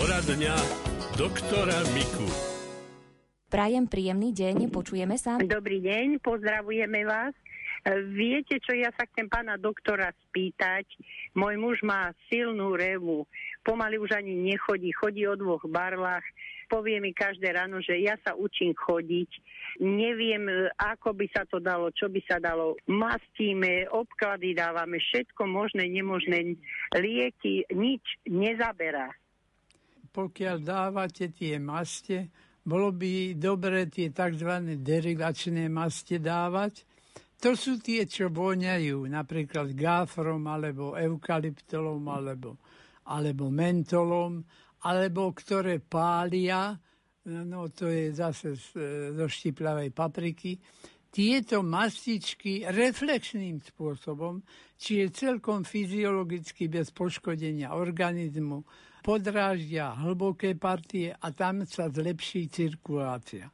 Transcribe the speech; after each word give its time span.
Poradňa 0.00 0.56
doktora 1.12 1.76
Miku. 1.92 2.24
Prajem 3.52 3.84
príjemný 3.84 4.32
deň, 4.32 4.72
počujeme 4.72 5.20
sa. 5.20 5.36
Dobrý 5.36 5.76
deň, 5.84 6.24
pozdravujeme 6.24 7.04
vás. 7.04 7.36
Viete, 8.16 8.56
čo 8.64 8.72
ja 8.80 8.88
sa 8.96 9.04
chcem 9.12 9.28
pána 9.28 9.60
doktora 9.60 10.08
spýtať? 10.24 10.88
Môj 11.36 11.60
muž 11.60 11.84
má 11.84 12.16
silnú 12.32 12.80
revu, 12.80 13.28
pomaly 13.60 14.00
už 14.00 14.16
ani 14.16 14.40
nechodí, 14.40 14.88
chodí 14.96 15.28
o 15.28 15.36
dvoch 15.36 15.68
barlách, 15.68 16.24
povie 16.72 16.96
mi 16.96 17.12
každé 17.12 17.52
ráno, 17.52 17.84
že 17.84 18.00
ja 18.00 18.16
sa 18.24 18.32
učím 18.32 18.72
chodiť, 18.72 19.28
neviem, 19.84 20.48
ako 20.80 21.12
by 21.12 21.28
sa 21.28 21.44
to 21.44 21.60
dalo, 21.60 21.92
čo 21.92 22.08
by 22.08 22.24
sa 22.24 22.40
dalo. 22.40 22.72
Mastíme, 22.88 23.84
obklady 23.92 24.56
dávame, 24.56 24.96
všetko 24.96 25.44
možné, 25.44 25.92
nemožné, 25.92 26.56
lieky, 26.96 27.68
nič 27.68 28.00
nezaberá. 28.24 29.12
Pokiaľ 30.10 30.56
dávate 30.58 31.30
tie 31.30 31.62
maste, 31.62 32.34
bolo 32.66 32.90
by 32.90 33.38
dobre 33.38 33.86
tie 33.86 34.10
tzv. 34.10 34.78
derivačné 34.82 35.70
maste 35.70 36.18
dávať, 36.18 36.84
to 37.40 37.56
sú 37.56 37.80
tie, 37.80 38.04
čo 38.04 38.28
voňajú, 38.28 39.08
napríklad 39.08 39.72
gafrom, 39.72 40.44
alebo 40.44 40.92
eukalyptolom, 40.92 42.04
alebo, 42.12 42.60
alebo 43.08 43.48
mentolom, 43.48 44.44
alebo 44.84 45.32
ktoré 45.32 45.80
pália, 45.80 46.76
no 47.24 47.72
to 47.72 47.88
je 47.88 48.12
zase 48.12 48.60
z, 48.60 48.66
zo 49.16 49.24
štipľavej 49.24 49.88
papriky, 49.88 50.60
tieto 51.10 51.64
mastičky 51.64 52.68
reflexným 52.68 53.58
spôsobom, 53.64 54.44
či 54.76 55.00
je 55.02 55.06
celkom 55.08 55.64
fyziologicky 55.64 56.68
bez 56.68 56.92
poškodenia 56.92 57.72
organizmu, 57.72 58.62
podráždia 59.00 59.96
hlboké 59.96 60.56
partie 60.56 61.12
a 61.12 61.32
tam 61.32 61.64
sa 61.64 61.88
zlepší 61.88 62.48
cirkulácia. 62.48 63.48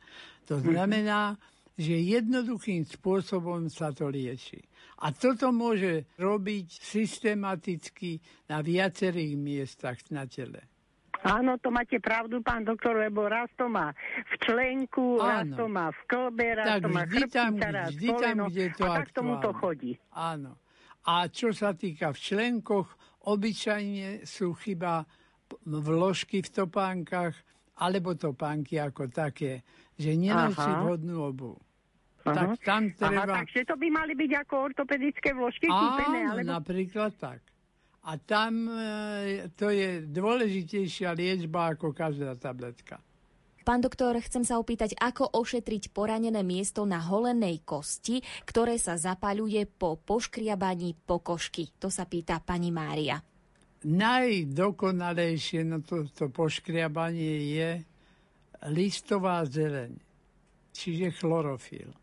To 0.46 0.62
znamená, 0.62 1.34
že 1.76 1.92
jednoduchým 1.92 2.88
spôsobom 2.88 3.68
sa 3.68 3.92
to 3.92 4.08
lieči. 4.08 4.64
A 5.04 5.12
toto 5.12 5.52
môže 5.52 6.08
robiť 6.16 6.66
systematicky 6.80 8.16
na 8.48 8.64
viacerých 8.64 9.34
miestach 9.36 10.00
na 10.08 10.24
tele. 10.24 10.64
Áno, 11.26 11.58
to 11.58 11.74
máte 11.74 11.98
pravdu, 11.98 12.40
pán 12.40 12.64
doktor, 12.64 12.96
lebo 12.96 13.26
raz 13.26 13.50
to 13.58 13.66
má 13.66 13.92
v 14.30 14.34
členku, 14.46 15.18
Áno. 15.18 15.26
raz 15.26 15.46
to 15.52 15.64
má 15.66 15.86
v 15.90 16.00
klbe, 16.06 16.46
raz 16.54 16.66
tak 16.76 16.80
to 16.80 16.88
má 16.92 17.02
chrbtica, 17.08 17.42
tam, 17.42 17.52
raz 17.58 17.88
vždy 17.90 18.08
koleno, 18.08 18.44
tam, 18.44 18.52
kde 18.52 18.64
to 18.76 18.84
a 18.84 18.96
tak 18.96 19.08
tomu 19.10 19.32
to 19.40 19.50
chodí. 19.56 19.92
Áno. 20.12 20.52
A 21.06 21.14
čo 21.30 21.50
sa 21.50 21.70
týka 21.74 22.14
v 22.14 22.18
členkoch, 22.18 22.88
obyčajne 23.26 24.22
sú 24.22 24.54
chyba 24.54 25.06
vložky 25.66 26.42
v 26.42 26.50
topánkach, 26.50 27.34
alebo 27.76 28.16
topánky 28.16 28.80
ako 28.80 29.12
také, 29.12 29.66
že 29.96 30.16
nenosí 30.16 30.64
vhodnú 30.64 31.28
obu. 31.28 31.52
Tak 32.26 32.58
tam 32.66 32.90
treba... 32.90 33.22
Aha, 33.22 33.38
takže 33.46 33.62
to 33.70 33.74
by 33.78 33.86
mali 33.86 34.12
byť 34.18 34.30
ako 34.42 34.54
ortopedické 34.72 35.30
vložky 35.30 35.70
Áno, 35.70 35.78
kúpené? 35.78 36.20
Alebo... 36.26 36.50
napríklad 36.58 37.12
tak. 37.14 37.38
A 38.06 38.18
tam 38.18 38.70
e, 38.70 39.50
to 39.54 39.70
je 39.70 40.02
dôležitejšia 40.10 41.14
liečba 41.14 41.74
ako 41.74 41.94
každá 41.94 42.34
tabletka. 42.34 42.98
Pán 43.66 43.82
doktor, 43.82 44.14
chcem 44.22 44.46
sa 44.46 44.62
opýtať, 44.62 44.94
ako 44.94 45.26
ošetriť 45.42 45.90
poranené 45.90 46.46
miesto 46.46 46.86
na 46.86 47.02
holenej 47.02 47.66
kosti, 47.66 48.22
ktoré 48.46 48.78
sa 48.78 48.94
zapaľuje 48.94 49.66
po 49.66 49.98
poškriabaní 49.98 50.94
pokožky? 51.02 51.74
To 51.82 51.90
sa 51.90 52.06
pýta 52.06 52.38
pani 52.38 52.70
Mária. 52.70 53.18
Najdokonalejšie 53.86 55.62
na 55.62 55.78
to, 55.78 56.10
to 56.10 56.26
poškriabanie 56.26 57.34
je 57.54 57.70
listová 58.74 59.46
zeleň, 59.46 59.94
čiže 60.74 61.14
chlorofil. 61.22 61.94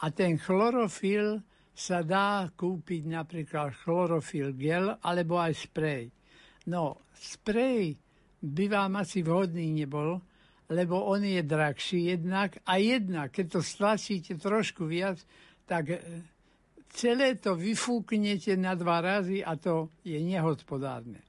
A 0.00 0.14
ten 0.14 0.38
chlorofil 0.38 1.42
sa 1.74 2.06
dá 2.06 2.46
kúpiť 2.54 3.02
napríklad 3.08 3.74
chlorofil 3.82 4.54
gel 4.54 4.94
alebo 5.02 5.42
aj 5.42 5.52
sprej. 5.58 6.04
No, 6.70 7.02
sprej 7.18 7.98
by 8.40 8.64
vám 8.70 9.02
asi 9.02 9.26
vhodný 9.26 9.74
nebol, 9.74 10.20
lebo 10.70 11.02
on 11.10 11.26
je 11.26 11.42
drahší 11.42 12.14
jednak 12.14 12.62
a 12.62 12.78
jednak, 12.78 13.34
keď 13.34 13.58
to 13.58 13.60
stlačíte 13.60 14.38
trošku 14.38 14.86
viac, 14.86 15.18
tak 15.66 15.90
e, 15.90 15.98
celé 16.90 17.38
to 17.38 17.56
vyfúknete 17.56 18.54
na 18.58 18.74
dva 18.74 19.00
razy 19.00 19.40
a 19.40 19.56
to 19.56 19.94
je 20.02 20.18
nehospodárne. 20.18 21.22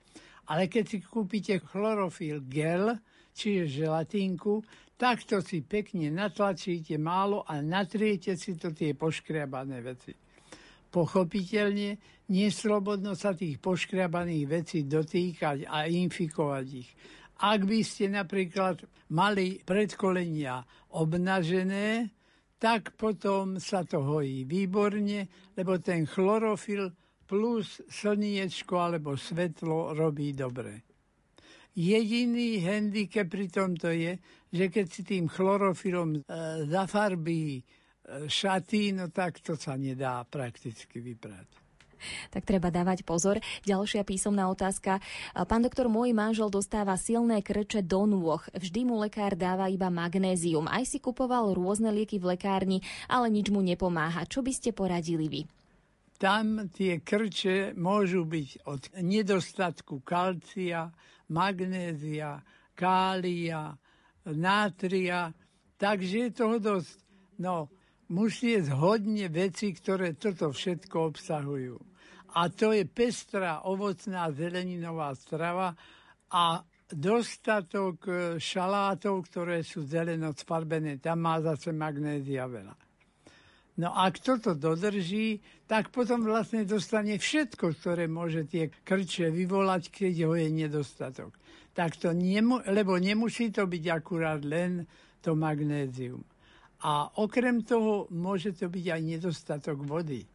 Ale 0.51 0.67
keď 0.67 0.83
si 0.83 0.97
kúpite 0.99 1.63
chlorofil 1.63 2.43
gel, 2.49 2.99
čiže 3.31 3.87
želatínku, 3.87 4.65
Takto 5.01 5.41
si 5.41 5.65
pekne 5.65 6.13
natlačíte 6.13 6.93
málo 7.01 7.41
a 7.41 7.57
natriete 7.57 8.37
si 8.37 8.53
to 8.53 8.69
tie 8.69 8.93
poškriabané 8.93 9.81
veci. 9.81 10.13
Pochopiteľne, 10.93 11.97
neslobodno 12.29 13.17
sa 13.17 13.33
tých 13.33 13.57
poškriabaných 13.57 14.45
vecí 14.45 14.85
dotýkať 14.85 15.65
a 15.65 15.89
infikovať 15.89 16.65
ich. 16.77 16.93
Ak 17.41 17.65
by 17.65 17.81
ste 17.81 18.13
napríklad 18.13 18.85
mali 19.09 19.57
predkolenia 19.65 20.61
obnažené, 20.93 22.13
tak 22.61 22.93
potom 22.93 23.57
sa 23.57 23.81
to 23.81 24.05
hojí 24.05 24.45
výborne, 24.45 25.25
lebo 25.57 25.81
ten 25.81 26.05
chlorofil 26.05 26.93
plus 27.25 27.81
slniečko 27.89 28.77
alebo 28.77 29.17
svetlo 29.17 29.97
robí 29.97 30.37
dobre. 30.37 30.85
Jediný 31.73 32.61
handicap 32.61 33.31
pri 33.31 33.47
tomto 33.49 33.89
je, 33.89 34.13
že 34.51 34.69
keď 34.69 34.85
si 34.85 35.01
tým 35.01 35.25
chlorofilom 35.25 36.19
e, 36.19 36.21
zafarbí 36.67 37.57
e, 37.57 37.63
šaty, 38.27 38.93
no 38.93 39.09
tak 39.09 39.39
to 39.39 39.55
sa 39.55 39.79
nedá 39.79 40.21
prakticky 40.27 40.99
vyprať 40.99 41.60
tak 42.33 42.47
treba 42.47 42.73
dávať 42.73 43.05
pozor. 43.05 43.39
Ďalšia 43.63 44.03
písomná 44.03 44.49
otázka. 44.49 45.03
Pán 45.35 45.61
doktor, 45.61 45.87
môj 45.87 46.11
manžel 46.15 46.49
dostáva 46.49 46.97
silné 46.97 47.41
krče 47.45 47.85
do 47.85 48.05
nôh. 48.09 48.41
Vždy 48.53 48.87
mu 48.87 48.99
lekár 49.01 49.37
dáva 49.37 49.71
iba 49.71 49.87
magnézium. 49.93 50.67
Aj 50.67 50.85
si 50.85 50.99
kupoval 50.99 51.53
rôzne 51.53 51.89
lieky 51.91 52.21
v 52.21 52.35
lekárni, 52.35 52.79
ale 53.09 53.29
nič 53.29 53.49
mu 53.49 53.59
nepomáha. 53.63 54.25
Čo 54.27 54.45
by 54.45 54.51
ste 54.53 54.69
poradili 54.71 55.27
vy? 55.27 55.41
Tam 56.21 56.69
tie 56.69 57.01
krče 57.01 57.73
môžu 57.73 58.29
byť 58.29 58.69
od 58.69 58.81
nedostatku 59.01 60.05
kalcia, 60.05 60.93
magnézia, 61.33 62.45
kália, 62.77 63.73
nátria, 64.29 65.33
takže 65.81 66.29
je 66.29 66.29
toho 66.29 66.61
dosť. 66.61 66.93
No, 67.41 67.73
musí 68.13 68.53
jesť 68.53 68.77
hodne 68.77 69.33
veci, 69.33 69.73
ktoré 69.73 70.13
toto 70.13 70.53
všetko 70.53 71.09
obsahujú. 71.09 71.81
A 72.31 72.47
to 72.47 72.71
je 72.71 72.87
pestrá 72.87 73.63
ovocná 73.67 74.31
zeleninová 74.31 75.11
strava 75.15 75.75
a 76.31 76.63
dostatok 76.91 77.97
e, 78.07 78.13
šalátov, 78.39 79.27
ktoré 79.27 79.63
sú 79.63 79.83
zeleno 79.83 80.31
sfarbené. 80.35 80.99
Tam 80.99 81.23
má 81.23 81.39
zase 81.39 81.71
magnézia 81.71 82.47
veľa. 82.47 82.75
No 83.79 83.95
a 83.95 84.11
kto 84.11 84.37
to 84.37 84.51
dodrží, 84.53 85.39
tak 85.63 85.89
potom 85.95 86.27
vlastne 86.27 86.67
dostane 86.67 87.15
všetko, 87.15 87.79
ktoré 87.79 88.05
môže 88.11 88.43
tie 88.45 88.67
krče 88.67 89.31
vyvolať, 89.31 89.87
keď 89.87 90.13
ho 90.27 90.33
je 90.35 90.47
nedostatok. 90.51 91.31
Tak 91.71 91.95
to 91.95 92.11
nemu, 92.11 92.67
lebo 92.67 92.99
nemusí 92.99 93.47
to 93.47 93.63
byť 93.63 93.83
akurát 93.87 94.43
len 94.43 94.83
to 95.23 95.39
magnézium. 95.39 96.19
A 96.83 97.07
okrem 97.23 97.63
toho 97.63 98.11
môže 98.11 98.51
to 98.57 98.67
byť 98.67 98.85
aj 98.91 99.01
nedostatok 99.01 99.77
vody. 99.87 100.27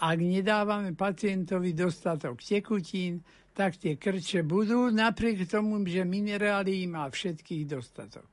Ak 0.00 0.16
nedávame 0.16 0.96
pacientovi 0.96 1.76
dostatok 1.76 2.40
tekutín, 2.40 3.20
tak 3.52 3.76
tie 3.76 4.00
krče 4.00 4.40
budú, 4.48 4.88
napriek 4.88 5.44
tomu, 5.44 5.84
že 5.84 6.08
minerály 6.08 6.88
má 6.88 7.04
všetkých 7.04 7.68
dostatok. 7.68 8.24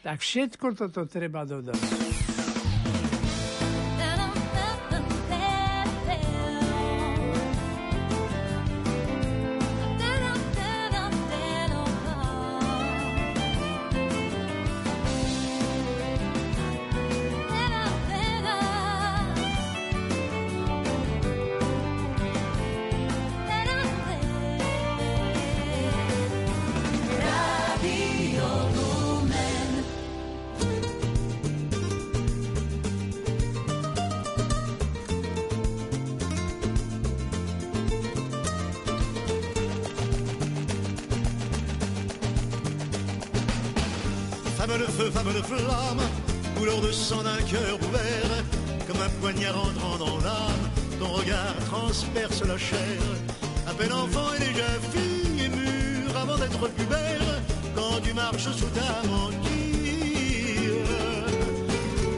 Tak 0.00 0.24
všetko 0.24 0.66
toto 0.72 1.04
treba 1.04 1.44
dodať. 1.44 2.27
Femme 44.58 44.76
de 44.76 44.86
feu, 44.86 45.08
femme 45.12 45.32
de 45.32 45.40
flamme, 45.40 46.02
couleur 46.56 46.80
de 46.80 46.90
sang 46.90 47.22
d'un 47.22 47.40
cœur 47.48 47.78
ouvert, 47.80 48.44
comme 48.88 49.00
un 49.00 49.08
poignard 49.20 49.56
entrant 49.56 49.96
dans 49.98 50.18
l'âme, 50.18 50.64
ton 50.98 51.12
regard 51.12 51.54
transperce 51.70 52.42
la 52.44 52.58
chair. 52.58 52.98
À 53.68 53.74
peine 53.74 53.92
enfant 53.92 54.34
et 54.34 54.40
déjà 54.40 54.66
fille 54.92 55.44
et 55.44 55.48
mûre 55.48 56.16
avant 56.20 56.36
d'être 56.36 56.58
belle, 56.90 57.42
quand 57.76 58.00
tu 58.02 58.12
marches 58.12 58.50
sous 58.50 58.66
ta 58.74 59.06
mantille. 59.06 60.72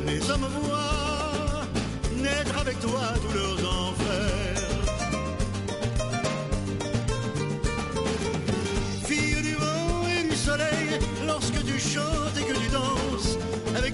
Les 0.07 0.31
hommes 0.31 0.49
voient 0.63 1.67
naître 2.23 2.59
avec 2.59 2.81
toi 2.81 3.03
tous 3.21 3.35
leurs 3.35 3.71
enfers. 3.71 3.90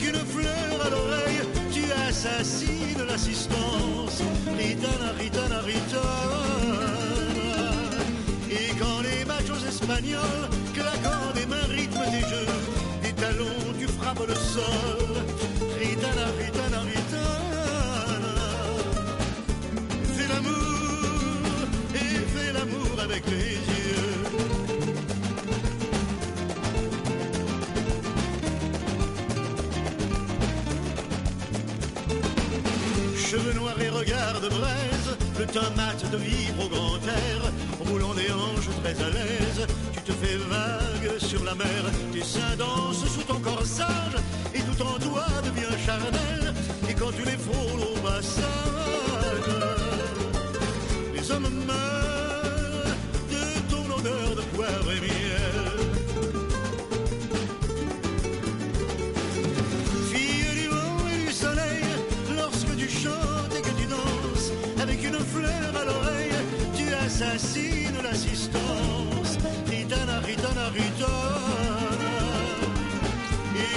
Une 0.09 0.25
fleur 0.35 0.87
à 0.87 0.91
l'oreille, 0.91 1.43
tu 1.73 1.83
assassines 2.09 3.05
l'assistance. 3.09 4.23
Ritana, 4.57 5.13
ritana, 5.19 5.61
ritana. 5.61 6.87
Et 8.51 8.69
quand 8.79 9.01
les 9.03 9.25
machos 9.25 9.65
espagnols, 9.67 10.49
claquant 10.75 11.33
des 11.35 11.47
mains, 11.47 11.69
rythment 11.69 12.11
tes 12.11 12.27
jeux, 12.29 12.53
des 13.03 13.13
talons, 13.13 13.75
tu 13.79 13.87
frappes 13.87 14.27
le 14.27 14.35
sol. 14.35 15.06
Le 34.49 35.77
mat 35.77 36.11
de 36.11 36.17
vivre 36.17 36.65
au 36.65 36.69
grand 36.69 36.99
air, 37.07 37.53
roulant 37.81 38.15
des 38.15 38.31
hanches 38.31 38.69
très 38.83 39.03
à 39.03 39.11
l'aise, 39.11 39.67
tu 39.93 40.01
te 40.03 40.13
fais 40.13 40.37
vague 40.37 41.19
sur 41.19 41.43
la 41.45 41.55
mer, 41.55 41.83
tes 42.13 42.23
seins 42.23 42.57
dansent 42.59 43.07
sous 43.09 43.23
ton 43.23 43.41
corsage, 43.41 43.56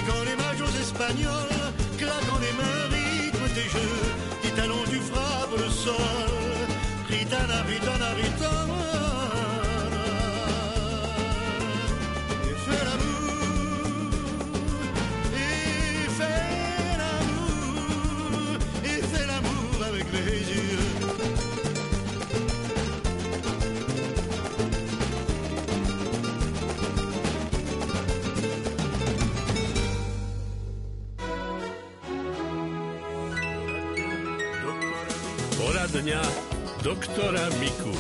quand 0.10 0.24
les 0.26 0.36
majos 0.44 0.74
espagnols 0.82 1.60
claquent 1.98 2.40
des 2.46 2.54
mains, 2.60 2.86
rythment 2.96 3.54
tes 3.54 3.70
jeux, 3.76 3.98
tes 4.42 4.54
talons, 4.60 4.86
tu 4.90 5.00
frappes 5.10 5.58
le 5.58 5.70
sol. 5.70 6.32
Ritana, 7.10 7.62
ritana, 7.68 8.10
ritana. 8.18 8.69
Doktora 37.20 37.52
Miku. 37.60 37.92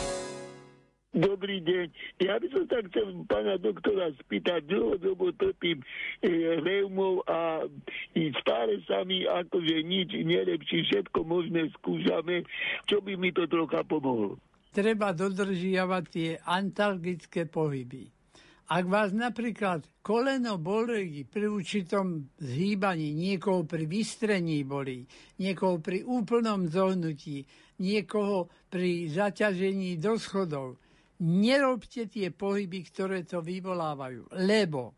Dobrý 1.11 1.59
deň. 1.59 1.91
Ja 2.23 2.39
by 2.39 2.47
som 2.55 2.63
sa 2.71 2.79
chcel 2.87 3.19
pána 3.27 3.59
doktora 3.59 4.15
spýtať, 4.15 4.63
dlhodobo 4.71 5.35
trpím 5.35 5.83
e, 6.23 6.55
reumou 6.63 7.19
a 7.27 7.67
i 8.15 8.31
stále 8.39 8.79
sa 8.87 9.03
mi 9.03 9.27
akože 9.27 9.83
nič 9.83 10.15
nelepší, 10.23 10.87
všetko 10.87 11.27
možné 11.27 11.67
skúšame, 11.75 12.47
čo 12.87 13.03
by 13.03 13.19
mi 13.19 13.35
to 13.35 13.43
trocha 13.51 13.83
pomohlo. 13.83 14.39
Treba 14.71 15.11
dodržiavať 15.11 16.03
tie 16.07 16.39
antalgické 16.39 17.43
pohyby. 17.43 18.07
Ak 18.71 18.87
vás 18.87 19.11
napríklad 19.11 19.83
koleno 19.99 20.55
bolí 20.55 21.27
pri 21.27 21.51
určitom 21.51 22.31
zhýbaní, 22.39 23.11
niekoho 23.11 23.67
pri 23.67 23.83
vystrení 23.83 24.63
bolí, 24.63 25.03
niekoho 25.43 25.83
pri 25.83 26.07
úplnom 26.07 26.71
zohnutí, 26.71 27.43
niekoho 27.79 28.51
pri 28.69 29.09
zaťažení 29.09 29.97
do 29.97 30.19
schodov, 30.19 30.79
nerobte 31.19 32.07
tie 32.07 32.31
pohyby, 32.31 32.87
ktoré 32.87 33.27
to 33.27 33.43
vyvolávajú, 33.43 34.31
lebo 34.39 34.95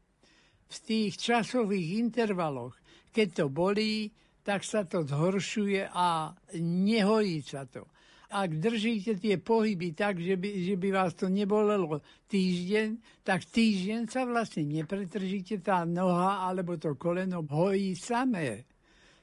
v 0.72 0.78
tých 0.86 1.18
časových 1.19 2.00
intervaloch, 2.00 2.78
keď 3.12 3.28
to 3.44 3.45
bolí, 3.51 4.13
tak 4.42 4.66
sa 4.66 4.86
to 4.86 5.06
zhoršuje 5.06 5.89
a 5.92 6.33
nehojí 6.62 7.42
sa 7.45 7.68
to. 7.69 7.86
Ak 8.31 8.48
držíte 8.48 9.19
tie 9.19 9.36
pohyby 9.36 9.92
tak, 9.92 10.16
že 10.16 10.39
by, 10.39 10.50
že 10.63 10.75
by 10.80 10.89
vás 10.95 11.12
to 11.19 11.28
nebolelo 11.28 12.00
týždeň, 12.31 13.19
tak 13.28 13.44
týždeň 13.44 14.07
sa 14.07 14.24
vlastne 14.24 14.63
nepretržíte 14.63 15.60
tá 15.60 15.83
noha 15.83 16.48
alebo 16.48 16.80
to 16.80 16.95
koleno 16.95 17.44
hojí 17.44 17.92
samé. 17.92 18.70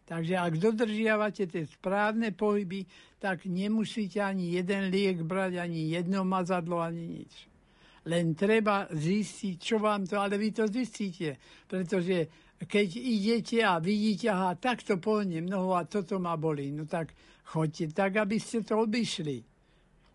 Takže 0.09 0.41
ak 0.41 0.57
dodržiavate 0.57 1.45
tie 1.45 1.69
správne 1.69 2.33
pohyby, 2.33 2.89
tak 3.21 3.45
nemusíte 3.45 4.25
ani 4.25 4.57
jeden 4.57 4.89
liek 4.89 5.21
brať, 5.21 5.61
ani 5.61 5.93
jedno 5.93 6.25
mazadlo, 6.25 6.81
ani 6.81 7.21
nič. 7.21 7.33
Len 8.09 8.33
treba 8.33 8.89
zistiť, 8.89 9.61
čo 9.61 9.77
vám 9.77 10.09
to, 10.09 10.17
ale 10.17 10.41
vy 10.41 10.49
to 10.57 10.65
zistíte, 10.65 11.37
pretože 11.69 12.25
keď 12.57 12.89
idete 12.97 13.61
a 13.61 13.77
vidíte, 13.77 14.33
aha, 14.33 14.57
takto 14.57 14.97
pohnem 14.97 15.45
nohu 15.45 15.77
a 15.77 15.85
toto 15.85 16.17
ma 16.17 16.41
bolí, 16.41 16.73
no 16.73 16.89
tak 16.89 17.13
choďte 17.53 17.93
tak, 17.93 18.17
aby 18.17 18.41
ste 18.41 18.65
to 18.65 18.81
obišli. 18.81 19.45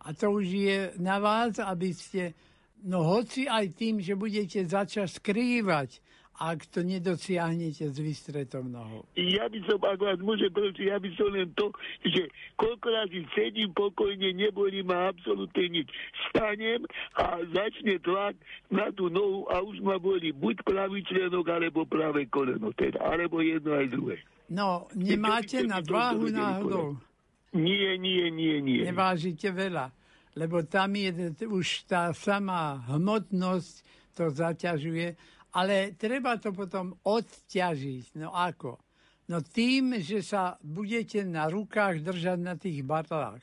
A 0.04 0.12
to 0.12 0.34
už 0.34 0.46
je 0.50 0.78
na 0.98 1.22
vás, 1.22 1.62
aby 1.62 1.94
ste, 1.94 2.34
no 2.82 3.06
hoci 3.06 3.46
aj 3.46 3.78
tým, 3.78 4.02
že 4.02 4.18
budete 4.18 4.66
začať 4.66 5.22
skrývať, 5.22 6.02
ak 6.34 6.66
to 6.66 6.82
nedosiahnete 6.82 7.86
s 7.86 7.96
vystretou 8.02 8.66
nohou. 8.66 9.06
Ja 9.14 9.46
by 9.46 9.58
som, 9.70 9.78
ak 9.78 10.00
vás 10.02 10.18
môže 10.18 10.50
prosiť, 10.50 10.90
ja 10.90 10.98
by 10.98 11.10
som 11.14 11.30
len 11.30 11.46
to, 11.54 11.70
že 12.02 12.26
koľko 12.58 12.86
razy 12.90 13.22
sedím 13.38 13.70
pokojne, 13.70 14.34
nebolí 14.34 14.82
ma 14.82 15.14
absolútne 15.14 15.70
nič. 15.70 15.86
Stanem 16.30 16.82
a 17.14 17.38
začne 17.54 18.02
tlak 18.02 18.34
na 18.66 18.90
tú 18.90 19.06
nohu 19.06 19.46
a 19.46 19.62
už 19.62 19.78
ma 19.86 19.94
bolí 20.02 20.34
buď 20.34 20.66
pravý 20.66 21.06
členok, 21.06 21.46
alebo 21.46 21.86
pravé 21.86 22.26
koleno, 22.26 22.74
teda, 22.74 22.98
alebo 22.98 23.38
jedno 23.38 23.78
aj 23.78 23.86
druhé. 23.94 24.16
No, 24.50 24.90
nemáte 24.98 25.62
na 25.62 25.78
váhu 25.80 26.34
náhodou. 26.34 26.98
Nie, 27.54 27.94
nie, 27.94 28.26
nie, 28.34 28.58
nie. 28.58 28.82
Nevážite 28.82 29.54
veľa, 29.54 29.94
lebo 30.34 30.66
tam 30.66 30.98
je 30.98 31.30
už 31.46 31.86
tá 31.86 32.10
samá 32.10 32.82
hmotnosť 32.90 33.86
to 34.14 34.30
zaťažuje, 34.30 35.18
ale 35.54 35.94
treba 35.94 36.34
to 36.36 36.50
potom 36.50 36.98
odťažiť. 37.06 38.18
No 38.18 38.34
ako? 38.34 38.82
No 39.30 39.40
tým, 39.40 40.02
že 40.04 40.20
sa 40.20 40.58
budete 40.60 41.24
na 41.24 41.48
rukách 41.48 42.04
držať 42.04 42.38
na 42.42 42.58
tých 42.58 42.84
barlách 42.84 43.40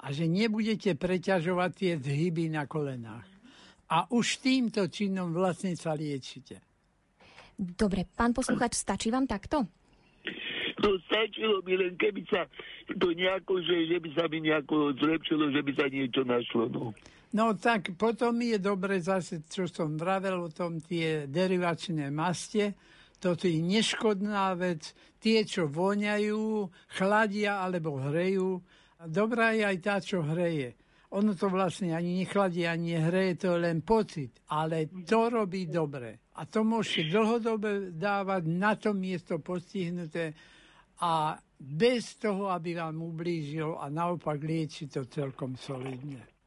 a 0.00 0.10
že 0.10 0.26
nebudete 0.26 0.96
preťažovať 0.96 1.70
tie 1.76 1.92
zhyby 2.00 2.50
na 2.50 2.64
kolenách. 2.64 3.28
A 3.90 4.08
už 4.10 4.40
týmto 4.40 4.88
činom 4.88 5.30
vlastne 5.30 5.76
sa 5.76 5.94
liečite. 5.94 6.62
Dobre, 7.54 8.08
pán 8.08 8.32
posluchač, 8.32 8.72
stačí 8.72 9.12
vám 9.12 9.28
takto? 9.28 9.68
To 10.80 10.96
stačilo 11.04 11.60
by 11.60 11.76
len, 11.76 11.92
keby 12.00 12.24
sa 12.24 12.48
to 12.88 13.12
nejako, 13.12 13.60
že, 13.60 13.84
že 13.84 14.00
by 14.00 14.08
sa 14.16 14.24
mi 14.32 14.40
nejako 14.40 14.96
zlepšilo, 14.96 15.52
že 15.52 15.60
by 15.60 15.72
sa 15.76 15.86
niečo 15.92 16.24
našlo. 16.24 16.72
No. 16.72 16.96
No 17.30 17.54
tak 17.54 17.94
potom 17.94 18.42
je 18.42 18.58
dobre 18.58 18.98
zase, 18.98 19.46
čo 19.46 19.70
som 19.70 19.94
vravel 19.94 20.34
o 20.34 20.50
tom, 20.50 20.82
tie 20.82 21.30
derivačné 21.30 22.10
maste, 22.10 22.74
toto 23.20 23.46
je 23.46 23.60
neškodná 23.60 24.56
vec, 24.58 24.90
tie, 25.20 25.44
čo 25.44 25.68
voňajú, 25.70 26.66
chladia 26.96 27.62
alebo 27.62 28.00
hrejú. 28.00 28.58
Dobrá 29.06 29.52
je 29.54 29.62
aj 29.62 29.78
tá, 29.78 29.96
čo 30.00 30.24
hreje. 30.24 30.74
Ono 31.10 31.34
to 31.34 31.50
vlastne 31.50 31.92
ani 31.94 32.22
nechladí, 32.24 32.66
ani 32.66 32.96
nehreje, 32.98 33.46
to 33.46 33.46
je 33.54 33.62
len 33.62 33.82
pocit, 33.82 34.42
ale 34.50 34.90
to 35.06 35.28
robí 35.28 35.70
dobre. 35.70 36.32
A 36.38 36.46
to 36.46 36.64
môžete 36.64 37.12
dlhodobe 37.12 37.94
dávať 37.94 38.42
na 38.48 38.74
to 38.74 38.90
miesto 38.96 39.38
postihnuté 39.42 40.32
a 41.02 41.36
bez 41.60 42.16
toho, 42.16 42.48
aby 42.48 42.78
vám 42.78 43.04
ublížil 43.04 43.76
a 43.76 43.92
naopak 43.92 44.40
lieči 44.40 44.88
to 44.88 45.04
celkom 45.04 45.60
solidne. 45.60 46.39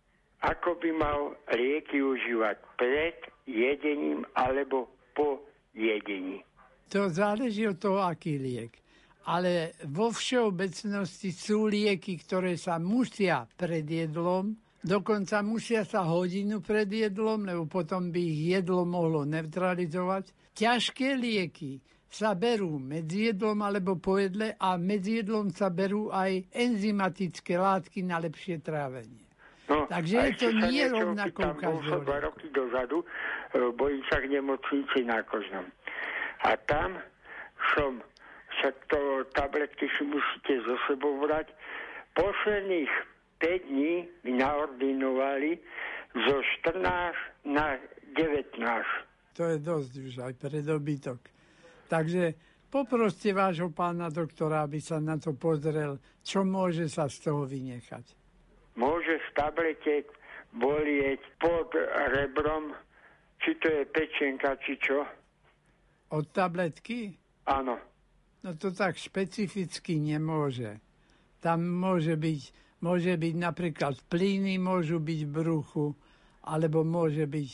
Ako 0.43 0.75
by 0.75 0.91
mal 0.91 1.19
lieky 1.55 2.03
užívať 2.03 2.57
pred 2.75 3.15
jedením 3.47 4.27
alebo 4.35 4.91
po 5.15 5.39
jedení? 5.71 6.43
To 6.91 7.07
záleží 7.07 7.63
od 7.67 7.79
toho, 7.79 8.03
aký 8.03 8.38
liek. 8.38 8.75
Ale 9.23 9.79
vo 9.88 10.12
všeobecnosti 10.12 11.31
sú 11.31 11.71
lieky, 11.71 12.19
ktoré 12.19 12.59
sa 12.59 12.75
musia 12.75 13.47
pred 13.55 13.88
jedlom 13.88 14.51
Dokonca 14.83 15.39
musia 15.39 15.88
sa 15.88 16.03
hodinu 16.03 16.59
pred 16.59 16.91
jedlom, 16.91 17.47
lebo 17.47 17.63
potom 17.71 18.12
by 18.12 18.19
ich 18.19 18.59
jedlo 18.59 18.83
mohlo 18.83 19.23
neutralizovať. 19.23 20.35
Ťažké 20.59 21.15
lieky 21.15 21.79
sa 22.12 22.35
berú 22.35 22.83
medzi 22.83 23.31
jedlom 23.31 23.63
alebo 23.63 23.95
po 23.95 24.19
jedle 24.19 24.59
a 24.59 24.75
medzi 24.75 25.23
jedlom 25.23 25.55
sa 25.55 25.71
berú 25.71 26.12
aj 26.12 26.51
enzymatické 26.51 27.55
látky 27.55 28.03
na 28.03 28.19
lepšie 28.19 28.59
trávenie. 28.59 29.22
No, 29.70 29.88
Takže 29.88 30.15
je 30.17 30.34
to 30.36 30.50
nie 30.67 30.84
rovnako 30.91 31.39
u 31.39 31.55
každého. 31.55 32.00
dva 32.03 32.17
roky 32.20 32.51
dozadu, 32.51 33.00
e, 33.00 33.05
bojím 33.72 34.03
sa 34.12 34.20
k 34.20 34.27
nemocnici 34.27 35.08
na 35.08 35.24
Kožnom. 35.24 35.63
A 36.43 36.60
tam 36.67 37.00
som 37.72 38.03
však 38.60 38.75
to 38.91 39.00
tabletky 39.32 39.88
si 39.96 40.03
musíte 40.03 40.60
zo 40.67 40.75
sebou 40.88 41.15
vrať. 41.24 41.48
Posledných 42.13 42.91
5 43.39 43.72
dní 43.72 44.08
mi 44.27 44.32
naordinovali 44.36 45.58
zo 46.27 46.38
14 46.62 47.15
na 47.48 47.79
19. 48.13 48.60
To 49.34 49.43
je 49.50 49.58
dosť 49.58 49.91
už 49.98 50.13
aj 50.22 50.34
pre 50.38 50.60
dobytok. 50.62 51.20
Takže 51.89 52.36
poproste 52.70 53.34
vášho 53.34 53.74
pána 53.74 54.13
doktora, 54.13 54.62
aby 54.67 54.77
sa 54.77 55.01
na 55.01 55.17
to 55.17 55.34
pozrel, 55.34 55.98
čo 56.22 56.46
môže 56.46 56.86
sa 56.91 57.10
z 57.10 57.17
toho 57.32 57.48
vynechať. 57.50 58.22
Môže 58.75 59.21
z 59.21 59.27
tabletiek 59.37 60.05
bolieť 60.53 61.21
pod 61.37 61.73
rebrom, 62.13 62.73
či 63.41 63.57
to 63.61 63.69
je 63.69 63.83
pečenka, 63.89 64.57
či 64.61 64.77
čo? 64.81 65.05
Od 66.13 66.25
tabletky? 66.33 67.13
Áno. 67.49 67.77
No 68.43 68.49
to 68.59 68.75
tak 68.75 68.99
špecificky 68.99 69.97
nemôže. 69.97 70.81
Tam 71.39 71.63
môže 71.63 72.15
byť 72.19 72.63
Môže 72.83 73.15
byť 73.15 73.35
napríklad 73.39 73.95
plyny, 74.11 74.59
môžu 74.59 74.99
byť 74.99 75.19
v 75.23 75.31
bruchu, 75.31 75.95
alebo 76.43 76.83
môže 76.83 77.23
byť 77.23 77.51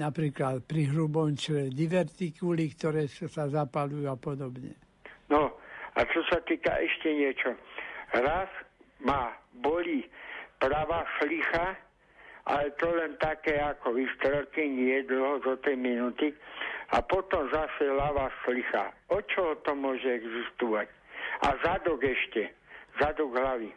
napríklad 0.00 0.64
pri 0.64 0.88
hrubom 0.88 1.36
čele 1.36 1.68
divertikuly, 1.68 2.72
ktoré 2.72 3.04
sa 3.12 3.44
zapalujú 3.52 4.08
a 4.08 4.16
podobne. 4.16 4.72
No 5.28 5.52
a 5.92 6.00
čo 6.08 6.24
sa 6.32 6.40
týka 6.48 6.80
ešte 6.80 7.12
niečo. 7.12 7.52
Raz 8.16 8.48
ma 9.04 9.36
bolí 9.60 10.08
pravá 10.60 11.08
šlicha, 11.18 11.74
ale 12.44 12.70
to 12.76 12.88
len 12.92 13.16
také 13.16 13.56
ako 13.58 13.96
vystrelky, 13.96 14.68
nie 14.68 15.02
dlho 15.08 15.40
zo 15.42 15.56
tej 15.64 15.76
minúty. 15.80 16.36
A 16.90 17.00
potom 17.00 17.48
zase 17.48 17.88
ľavá 17.88 18.28
šlicha. 18.44 18.92
O 19.08 19.22
čo 19.24 19.56
to 19.64 19.72
môže 19.72 20.06
existovať? 20.06 20.90
A 21.46 21.56
zadok 21.64 22.04
ešte, 22.04 22.52
zadok 23.00 23.32
hlavy. 23.32 23.70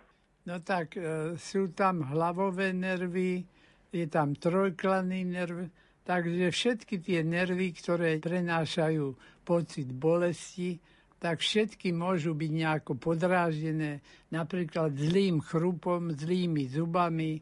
No 0.43 0.59
tak 0.59 0.99
e, 0.99 1.39
sú 1.39 1.71
tam 1.71 2.03
hlavové 2.03 2.75
nervy, 2.75 3.47
je 3.93 4.05
tam 4.11 4.35
trojklanný 4.35 5.23
nerv, 5.23 5.71
takže 6.03 6.51
všetky 6.51 6.99
tie 6.99 7.23
nervy, 7.23 7.71
ktoré 7.71 8.19
prenášajú 8.19 9.15
pocit 9.47 9.87
bolesti, 9.93 10.81
tak 11.23 11.39
všetky 11.39 11.95
môžu 11.95 12.35
byť 12.35 12.51
nejako 12.51 12.99
podráždené, 12.99 14.03
napríklad 14.27 14.91
zlým 14.91 15.39
chrupom, 15.39 16.11
zlými 16.11 16.67
zubami, 16.67 17.39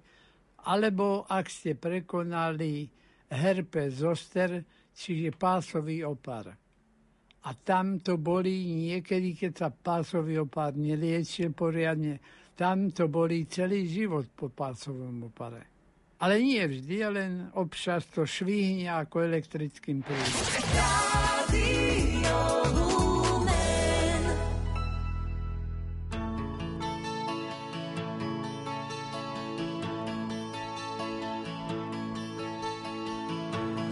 alebo 0.70 1.26
ak 1.26 1.50
ste 1.50 1.74
prekonali 1.74 2.86
herpes 3.34 4.06
zoster, 4.06 4.62
čiže 4.94 5.34
pásový 5.34 6.06
opar. 6.06 6.54
A 7.42 7.50
tam 7.58 7.98
to 8.06 8.22
boli 8.22 8.70
niekedy, 8.70 9.34
keď 9.34 9.52
sa 9.58 9.74
pásový 9.74 10.38
opár 10.38 10.78
neliečil 10.78 11.50
poriadne, 11.58 12.22
tam 12.54 12.94
to 12.94 13.10
boli 13.10 13.50
celý 13.50 13.90
život 13.90 14.30
po 14.38 14.54
pácovom 14.54 15.34
opare. 15.34 15.74
Ale 16.22 16.38
nie 16.38 16.62
vždy, 16.62 16.98
len 17.10 17.50
občas 17.58 18.06
to 18.14 18.30
švihne 18.30 18.94
ako 18.94 19.26
elektrickým 19.26 20.06
prúdom. 20.06 21.81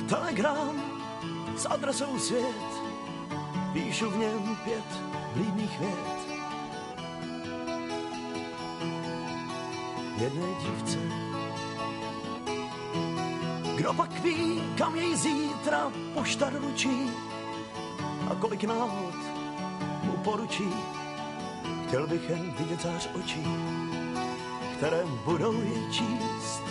Telegram 0.10 0.82
s 1.58 1.66
adresou 1.66 2.20
svět, 2.20 2.70
píšu 3.74 4.10
v 4.10 4.18
něm 4.18 4.58
pět 4.64 5.02
blídných 5.36 5.80
vět. 5.80 6.20
jedné 10.20 10.48
dívce. 10.62 10.98
Kdo 13.76 13.94
pak 13.94 14.20
ví, 14.20 14.62
kam 14.78 14.96
jej 14.96 15.16
zítra 15.16 15.92
pošta 16.14 16.50
ručí 16.50 17.12
a 18.32 18.36
kolik 18.36 18.64
náhod 18.64 19.16
mu 20.04 20.12
poručí. 20.12 20.70
Chtěl 21.88 22.08
bych 22.08 22.30
jen 22.30 22.52
vidět 22.60 22.82
zář 22.82 23.10
očí, 23.16 23.44
které 24.78 25.06
budou 25.26 25.62
jej 25.62 25.92
číst. 25.92 26.69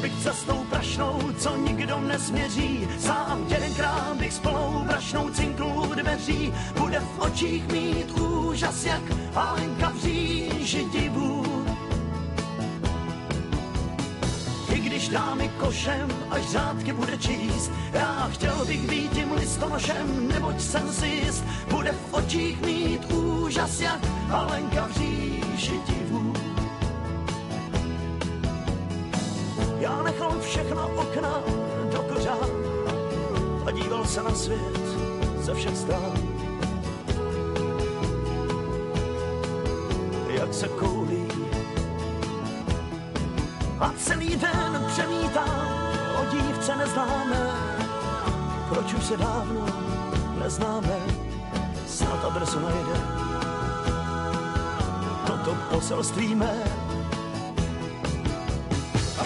Bych 0.00 0.22
cestou 0.22 0.64
prašnou, 0.70 1.18
co 1.38 1.56
nikdo 1.56 2.00
nesměří. 2.00 2.88
Sám 2.98 3.44
jedenkrát 3.48 4.16
bych 4.16 4.32
s 4.32 4.38
plnou 4.38 4.84
brašnou 4.86 5.30
cinknul 5.30 5.86
dveří. 5.94 6.52
Bude 6.78 7.00
v 7.00 7.18
očích 7.18 7.68
mít 7.72 8.10
úžas, 8.10 8.84
jak 8.84 9.02
Alenka 9.34 9.88
v 9.90 10.00
říži 10.00 10.84
divů. 10.92 11.44
I 14.74 14.78
když 14.78 15.08
dá 15.08 15.34
mi 15.34 15.48
košem, 15.48 16.08
až 16.30 16.42
řádky 16.50 16.92
bude 16.92 17.18
číst, 17.18 17.72
já 17.92 18.28
chtěl 18.32 18.64
bych 18.64 18.80
být 18.90 19.12
tím 19.12 19.32
listonošem, 19.32 20.28
neboť 20.28 20.60
jsem 20.60 20.92
si 20.92 21.06
jist, 21.06 21.44
bude 21.70 21.92
v 21.92 22.14
očích 22.14 22.60
mít 22.60 23.12
úžas, 23.12 23.80
jak 23.80 24.00
Alenka 24.30 24.86
v 24.86 24.92
říži 24.92 25.29
Všechno 30.50 30.88
okna 30.96 31.42
do 31.92 32.02
kořán. 32.02 32.50
A 33.66 33.70
díval 33.70 34.04
se 34.04 34.22
na 34.22 34.34
svět 34.34 34.80
ze 35.38 35.54
všech 35.54 35.76
stran. 35.76 36.12
Jak 40.28 40.54
se 40.54 40.68
koulí. 40.68 41.28
A 43.80 43.92
celý 43.96 44.36
den 44.36 44.84
přemítám 44.86 45.68
o 46.20 46.24
dívce 46.34 46.76
neznáme, 46.76 47.50
proč 48.68 48.94
už 48.94 49.04
se 49.04 49.16
dávno 49.16 49.66
neznáme, 50.42 51.00
snad 51.86 52.24
adresu 52.24 52.60
najde. 52.60 53.00
Toto 55.26 55.56
poselství 55.70 56.34
mé 56.34 56.89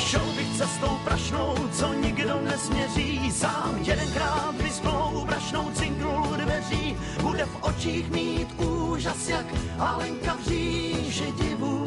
šel 0.05 0.33
bych 0.37 0.57
cestou 0.57 0.99
prašnou, 1.05 1.55
co 1.73 1.93
nikdo 1.93 2.41
nesměří. 2.41 3.33
Sám 3.33 3.79
jedenkrát 3.83 4.55
vysplou 4.63 5.25
brašnou 5.27 5.71
cinknul 5.71 6.37
dveří, 6.37 6.97
bude 7.23 7.45
v 7.45 7.63
očích 7.63 8.11
mít 8.11 8.49
úžas, 8.61 9.29
jak 9.29 9.47
Alenka 9.79 10.35
v 10.35 10.49
říži 10.49 11.33
divu. 11.41 11.87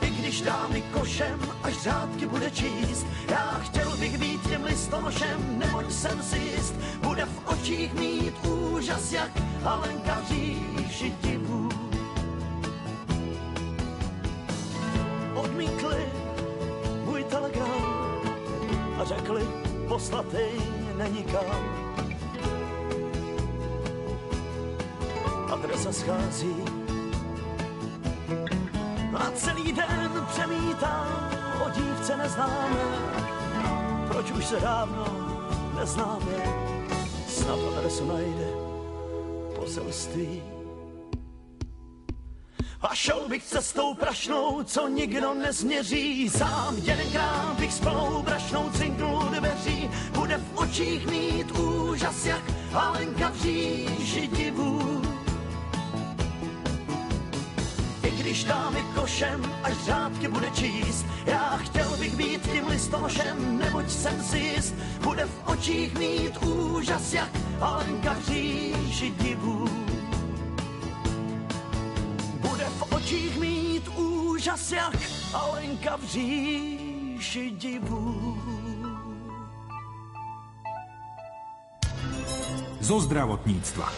I 0.00 0.10
když 0.10 0.40
dá 0.40 0.66
mi 0.72 0.82
košem, 0.82 1.40
až 1.62 1.74
řádky 1.82 2.26
bude 2.26 2.50
číst, 2.50 3.06
já 3.28 3.60
chtěl 3.62 3.96
bych 3.96 4.18
být 4.18 4.48
těm 4.48 4.64
listonošem, 4.64 5.58
neboť 5.58 5.92
jsem 5.92 6.22
si 6.22 6.38
jist, 6.38 6.74
bude 7.02 7.24
v 7.24 7.48
očích 7.48 7.94
mít 7.94 8.34
úžas, 8.46 9.12
jak 9.12 9.30
Alenka 9.64 10.20
v 10.20 10.28
říži 10.28 11.14
divu. 11.22 11.53
Poslatej 19.94 20.58
není 20.96 21.22
kam. 21.22 21.54
Adresa 25.52 25.92
schází 25.92 26.56
a 29.14 29.30
celý 29.34 29.72
den 29.72 30.26
přemítám 30.30 31.30
o 31.66 31.70
dívce 31.70 32.16
neznáme, 32.16 32.84
proč 34.08 34.30
už 34.30 34.44
se 34.44 34.60
dávno 34.60 35.06
neznáme, 35.78 36.38
snad 37.28 37.58
adresu 37.78 38.06
najde 38.06 38.48
poselství. 39.54 40.42
A 42.84 42.94
šel 42.94 43.28
bych 43.28 43.44
cestou 43.44 43.94
prašnou, 43.94 44.62
co 44.64 44.88
nikdo 44.88 45.34
nezměří. 45.34 46.30
Sám 46.30 46.76
jedenkrát 46.76 47.56
bych 47.58 47.72
s 47.72 47.80
plnou 47.80 48.22
brašnou 48.22 48.70
cinknul 48.70 49.22
dveří. 49.22 49.73
Bude 50.34 50.46
v 50.46 50.58
očích 50.58 51.06
mít 51.06 51.50
úžas, 51.58 52.26
jak 52.26 52.42
Alenka 52.72 53.28
v 53.28 53.42
říži 53.42 54.26
divů. 54.26 55.02
I 58.02 58.10
když 58.10 58.44
dáme 58.44 58.80
košem, 58.94 59.52
až 59.62 59.72
řádky 59.84 60.28
bude 60.28 60.50
číst, 60.50 61.06
já 61.26 61.56
chtěl 61.56 61.96
bych 61.96 62.16
být 62.16 62.50
tím 62.52 62.66
listonošem, 62.66 63.58
neboť 63.58 63.90
jsem 63.90 64.22
si 64.22 64.38
jist, 64.38 64.74
bude 65.04 65.24
v 65.24 65.48
očích 65.48 65.98
mít 65.98 66.42
úžas, 66.42 67.12
jak 67.12 67.30
Alenka 67.60 68.12
v 68.12 68.26
říži 68.26 69.10
divů. 69.10 69.68
Bude 72.40 72.64
v 72.64 72.92
očích 72.92 73.40
mít 73.40 73.88
úžas, 73.88 74.72
jak 74.72 74.98
Alenka 75.34 75.96
v 75.96 76.04
říši 76.04 77.50
divů. 77.50 78.73
Zo 82.84 83.00
zdravotníctva. 83.00 83.88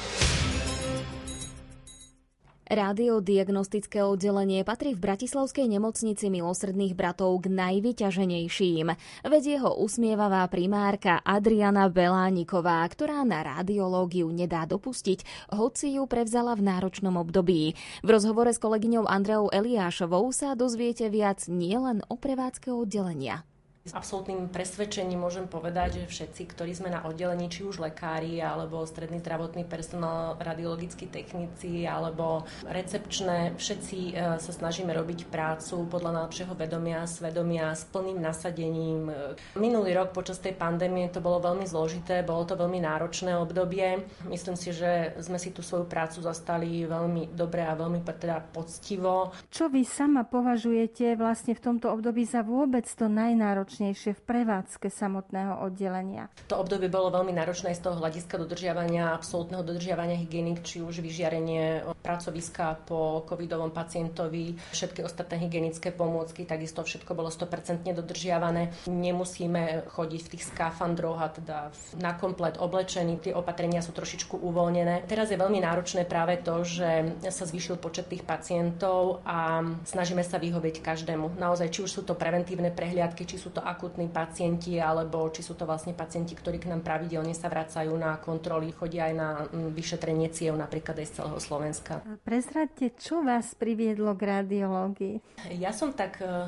Radiodiagnostické 2.67 4.03
oddelenie 4.03 4.67
patrí 4.67 4.95
v 4.95 5.03
Bratislavskej 5.03 5.71
nemocnici 5.71 6.31
milosrdných 6.31 6.99
bratov 6.99 7.47
k 7.47 7.51
najvyťaženejším. 7.51 8.87
Vedie 9.27 9.59
ho 9.63 9.71
usmievavá 9.75 10.47
primárka 10.51 11.23
Adriana 11.23 11.87
Belániková, 11.91 12.83
ktorá 12.91 13.23
na 13.23 13.43
radiológiu 13.43 14.31
nedá 14.35 14.67
dopustiť, 14.67 15.51
hoci 15.55 15.99
ju 15.99 16.11
prevzala 16.11 16.59
v 16.59 16.67
náročnom 16.67 17.15
období. 17.19 17.75
V 18.03 18.09
rozhovore 18.11 18.51
s 18.51 18.59
kolegyňou 18.59 19.07
Andreou 19.07 19.47
Eliášovou 19.51 20.31
sa 20.35 20.59
dozviete 20.59 21.07
viac 21.07 21.47
nielen 21.47 22.03
o 22.11 22.19
prevádzke 22.19 22.75
oddelenia. 22.75 23.47
S 23.87 23.95
absolútnym 23.95 24.51
presvedčením 24.51 25.23
môžem 25.23 25.47
povedať, 25.47 26.03
že 26.03 26.11
všetci, 26.11 26.43
ktorí 26.51 26.75
sme 26.75 26.91
na 26.91 27.07
oddelení, 27.07 27.47
či 27.47 27.63
už 27.63 27.79
lekári, 27.79 28.43
alebo 28.43 28.83
stredný 28.83 29.23
zdravotný 29.23 29.63
personál, 29.63 30.35
radiologickí 30.43 31.07
technici, 31.07 31.87
alebo 31.87 32.43
recepčné, 32.67 33.55
všetci 33.55 33.99
e, 34.11 34.43
sa 34.43 34.51
snažíme 34.51 34.91
robiť 34.91 35.31
prácu 35.31 35.87
podľa 35.87 36.19
najlepšieho 36.19 36.59
vedomia, 36.59 37.07
svedomia, 37.07 37.79
s 37.79 37.87
plným 37.87 38.19
nasadením. 38.19 39.07
Minulý 39.55 39.95
rok 39.95 40.11
počas 40.11 40.43
tej 40.43 40.59
pandémie 40.59 41.07
to 41.07 41.23
bolo 41.23 41.39
veľmi 41.39 41.63
zložité, 41.71 42.27
bolo 42.27 42.43
to 42.43 42.59
veľmi 42.59 42.83
náročné 42.83 43.39
obdobie. 43.39 44.03
Myslím 44.27 44.59
si, 44.59 44.75
že 44.75 45.15
sme 45.23 45.39
si 45.39 45.55
tú 45.55 45.63
svoju 45.63 45.87
prácu 45.87 46.19
zastali 46.27 46.83
veľmi 46.83 47.39
dobre 47.39 47.63
a 47.63 47.79
veľmi 47.79 48.03
teda 48.03 48.51
poctivo. 48.51 49.31
Čo 49.55 49.71
vy 49.71 49.87
sama 49.87 50.27
považujete 50.27 51.15
vlastne 51.15 51.55
v 51.55 51.63
tomto 51.63 51.95
období 51.95 52.27
za 52.27 52.43
vôbec 52.43 52.83
to 52.91 53.07
najnáročnejšie? 53.07 53.76
Náročnejšie 53.77 54.17
v 54.17 54.23
prevádzke 54.25 54.89
samotného 54.89 55.61
oddelenia. 55.61 56.33
To 56.49 56.65
obdobie 56.65 56.89
bolo 56.89 57.13
veľmi 57.13 57.37
náročné 57.37 57.77
z 57.77 57.85
toho 57.85 58.01
hľadiska 58.01 58.41
dodržiavania, 58.41 59.13
absolútneho 59.13 59.61
dodržiavania 59.61 60.17
hygienik, 60.17 60.65
či 60.65 60.81
už 60.81 61.05
vyžiarenie 61.05 61.85
pracoviska 62.01 62.89
po 62.89 63.29
covidovom 63.29 63.77
pacientovi, 63.77 64.57
všetky 64.73 65.05
ostatné 65.05 65.45
hygienické 65.45 65.93
pomôcky, 65.93 66.49
takisto 66.49 66.81
všetko 66.81 67.13
bolo 67.13 67.29
100% 67.29 67.85
dodržiavané. 67.93 68.89
Nemusíme 68.89 69.93
chodiť 69.93 70.21
v 70.25 70.31
tých 70.33 70.45
skafandroch 70.49 71.21
a 71.21 71.29
teda 71.29 71.59
na 72.01 72.17
komplet 72.17 72.57
oblečení, 72.57 73.21
tie 73.21 73.37
opatrenia 73.37 73.85
sú 73.85 73.93
trošičku 73.93 74.41
uvoľnené. 74.41 75.05
Teraz 75.05 75.29
je 75.29 75.37
veľmi 75.37 75.61
náročné 75.61 76.09
práve 76.09 76.41
to, 76.41 76.65
že 76.65 77.21
sa 77.29 77.45
zvýšil 77.45 77.77
počet 77.77 78.09
tých 78.09 78.25
pacientov 78.25 79.21
a 79.29 79.61
snažíme 79.85 80.25
sa 80.25 80.41
vyhovieť 80.41 80.81
každému. 80.81 81.37
Naozaj, 81.37 81.69
či 81.69 81.85
už 81.85 81.91
sú 81.93 82.03
to 82.09 82.17
preventívne 82.17 82.73
prehliadky, 82.73 83.29
či 83.29 83.37
sú 83.37 83.53
to 83.53 83.66
akutní 83.67 84.07
pacienti, 84.07 84.79
alebo 84.79 85.27
či 85.35 85.43
sú 85.43 85.59
to 85.59 85.67
vlastne 85.67 85.91
pacienti, 85.91 86.39
ktorí 86.39 86.63
k 86.63 86.71
nám 86.71 86.87
pravidelne 86.87 87.35
sa 87.35 87.51
vracajú 87.51 87.91
na 87.99 88.23
kontroly, 88.23 88.71
chodia 88.71 89.11
aj 89.11 89.15
na 89.19 89.29
mm, 89.51 89.75
vyšetrenie 89.75 90.31
ciev 90.31 90.55
napríklad 90.55 90.95
aj 91.03 91.07
z 91.11 91.15
celého 91.19 91.39
Slovenska. 91.43 91.93
Prezradte, 92.23 92.95
čo 92.95 93.27
vás 93.27 93.59
priviedlo 93.59 94.15
k 94.15 94.23
radiológii? 94.39 95.15
Ja 95.59 95.75
som 95.75 95.91
tak 95.91 96.23
e, 96.23 96.47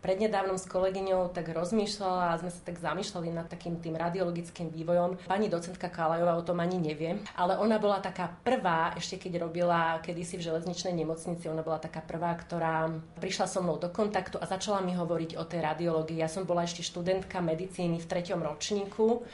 prednedávnom 0.00 0.56
s 0.56 0.66
kolegyňou 0.70 1.34
tak 1.34 1.50
rozmýšľala 1.50 2.34
a 2.34 2.38
sme 2.38 2.50
sa 2.50 2.60
tak 2.62 2.78
zamýšľali 2.78 3.28
nad 3.34 3.46
takým 3.50 3.82
tým 3.82 3.98
radiologickým 3.98 4.70
vývojom. 4.70 5.26
Pani 5.26 5.50
docentka 5.50 5.90
Kálajová 5.90 6.38
o 6.38 6.46
tom 6.46 6.62
ani 6.62 6.78
nevie, 6.78 7.18
ale 7.34 7.58
ona 7.58 7.82
bola 7.82 7.98
taká 7.98 8.30
prvá, 8.46 8.94
ešte 8.94 9.18
keď 9.18 9.48
robila 9.48 9.98
kedysi 10.00 10.38
v 10.38 10.46
železničnej 10.46 10.94
nemocnici, 10.94 11.50
ona 11.50 11.66
bola 11.66 11.82
taká 11.82 12.00
prvá, 12.00 12.34
ktorá 12.38 12.88
prišla 13.18 13.46
so 13.50 13.60
mnou 13.60 13.76
do 13.76 13.90
kontaktu 13.90 14.38
a 14.38 14.46
začala 14.46 14.80
mi 14.80 14.94
hovoriť 14.94 15.34
o 15.36 15.44
tej 15.44 15.60
radiológii. 15.66 16.22
Ja 16.22 16.30
som 16.30 16.46
bola 16.46 16.62
ešte 16.64 16.86
študentka 16.86 17.42
medicíny 17.42 17.98
v 17.98 18.06
treťom 18.06 18.40
ročníku 18.40 19.26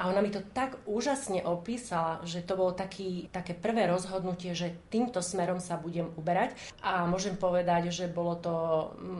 a 0.00 0.08
ona 0.08 0.24
mi 0.24 0.32
to 0.32 0.40
tak 0.40 0.80
úžasne 0.88 1.44
opísala, 1.44 2.24
že 2.24 2.40
to 2.40 2.56
bolo 2.56 2.72
taký, 2.72 3.28
také 3.28 3.52
prvé 3.52 3.84
rozhodnutie, 3.84 4.56
že 4.56 4.72
týmto 4.88 5.20
smerom 5.20 5.60
sa 5.60 5.76
budem 5.76 6.08
uberať. 6.16 6.56
A 6.80 7.04
môžem 7.04 7.36
povedať, 7.36 7.92
že 7.92 8.08
bolo 8.08 8.40
to 8.40 8.54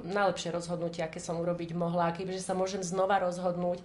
najlepšie 0.08 0.48
rozhodnutie, 0.48 1.04
aké 1.04 1.20
som 1.20 1.37
urobiť 1.37 1.76
mohla. 1.76 2.16
Keďže 2.16 2.40
sa 2.40 2.56
môžem 2.56 2.80
znova 2.80 3.20
rozhodnúť, 3.20 3.85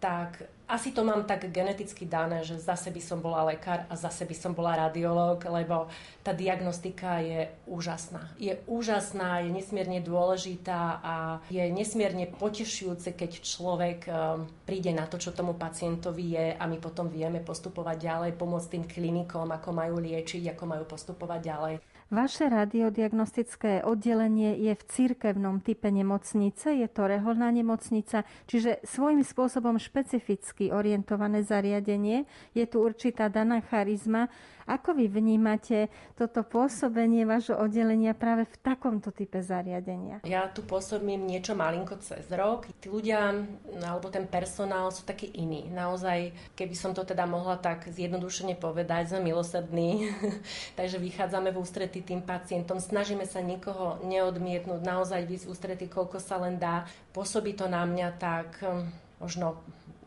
tak 0.00 0.44
asi 0.66 0.90
to 0.90 1.06
mám 1.06 1.22
tak 1.24 1.46
geneticky 1.54 2.10
dané, 2.10 2.42
že 2.42 2.58
zase 2.58 2.90
by 2.90 2.98
som 2.98 3.22
bola 3.22 3.46
lekár 3.46 3.86
a 3.86 3.94
zase 3.94 4.26
by 4.26 4.34
som 4.34 4.50
bola 4.50 4.74
radiológ, 4.74 5.46
lebo 5.46 5.86
tá 6.26 6.34
diagnostika 6.34 7.22
je 7.22 7.46
úžasná. 7.70 8.34
Je 8.34 8.58
úžasná, 8.66 9.46
je 9.46 9.54
nesmierne 9.54 10.02
dôležitá 10.02 10.98
a 11.06 11.14
je 11.54 11.62
nesmierne 11.70 12.26
potešujúce, 12.26 13.14
keď 13.14 13.30
človek 13.46 13.98
um, 14.10 14.50
príde 14.66 14.90
na 14.90 15.06
to, 15.06 15.22
čo 15.22 15.30
tomu 15.30 15.54
pacientovi 15.54 16.34
je 16.34 16.46
a 16.58 16.62
my 16.66 16.82
potom 16.82 17.06
vieme 17.06 17.38
postupovať 17.38 17.96
ďalej, 18.02 18.30
pomôcť 18.34 18.70
tým 18.74 18.84
klinikom, 18.90 19.46
ako 19.46 19.70
majú 19.70 20.02
liečiť, 20.02 20.50
ako 20.50 20.64
majú 20.66 20.84
postupovať 20.90 21.40
ďalej. 21.46 21.74
Vaše 22.06 22.46
radiodiagnostické 22.46 23.82
oddelenie 23.82 24.54
je 24.62 24.78
v 24.78 24.82
cirkevnom 24.86 25.58
type 25.58 25.90
nemocnice, 25.90 26.70
je 26.70 26.86
to 26.86 27.02
reholná 27.10 27.50
nemocnica, 27.50 28.22
čiže 28.46 28.78
svojím 28.86 29.26
spôsobom 29.26 29.74
špecificky 29.74 30.70
orientované 30.70 31.42
zariadenie. 31.42 32.30
Je 32.54 32.62
tu 32.70 32.78
určitá 32.86 33.26
daná 33.26 33.58
charizma, 33.58 34.30
ako 34.66 34.98
vy 34.98 35.06
vnímate 35.06 35.86
toto 36.18 36.42
pôsobenie 36.42 37.22
vášho 37.22 37.54
oddelenia 37.54 38.18
práve 38.18 38.50
v 38.50 38.56
takomto 38.66 39.14
type 39.14 39.38
zariadenia? 39.38 40.26
Ja 40.26 40.50
tu 40.50 40.66
pôsobím 40.66 41.22
niečo 41.22 41.54
malinko 41.54 42.02
cez 42.02 42.26
rok. 42.34 42.66
Tí 42.82 42.90
ľudia 42.90 43.46
alebo 43.78 44.10
ten 44.10 44.26
personál 44.26 44.90
sú 44.90 45.06
takí 45.06 45.30
iní. 45.38 45.70
Naozaj, 45.70 46.34
keby 46.58 46.74
som 46.74 46.90
to 46.90 47.06
teda 47.06 47.30
mohla 47.30 47.62
tak 47.62 47.86
zjednodušene 47.86 48.58
povedať, 48.58 49.14
sme 49.14 49.30
milosrdní. 49.30 50.10
Takže 50.78 50.98
vychádzame 50.98 51.54
v 51.54 51.62
ústrety 51.62 52.02
tým 52.02 52.26
pacientom. 52.26 52.82
Snažíme 52.82 53.22
sa 53.22 53.38
nikoho 53.38 54.02
neodmietnúť, 54.02 54.82
naozaj 54.82 55.30
vysť 55.30 55.46
ústrety, 55.46 55.86
koľko 55.86 56.18
sa 56.18 56.42
len 56.42 56.58
dá. 56.58 56.90
Pôsobí 57.14 57.54
to 57.54 57.70
na 57.70 57.86
mňa 57.86 58.08
tak 58.18 58.58
hm, 58.58 58.90
možno 59.22 59.62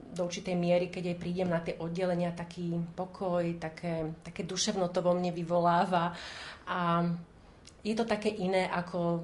do 0.10 0.26
určitej 0.26 0.58
miery, 0.58 0.90
keď 0.90 1.14
aj 1.14 1.22
prídem 1.22 1.50
na 1.50 1.62
tie 1.62 1.78
oddelenia, 1.78 2.34
taký 2.34 2.74
pokoj, 2.98 3.46
také, 3.62 4.10
také 4.26 4.42
duševno 4.44 4.90
to 4.90 5.06
vo 5.06 5.14
mne 5.14 5.30
vyvoláva. 5.30 6.18
A 6.66 7.06
je 7.86 7.94
to 7.96 8.04
také 8.04 8.34
iné 8.34 8.68
ako 8.68 9.24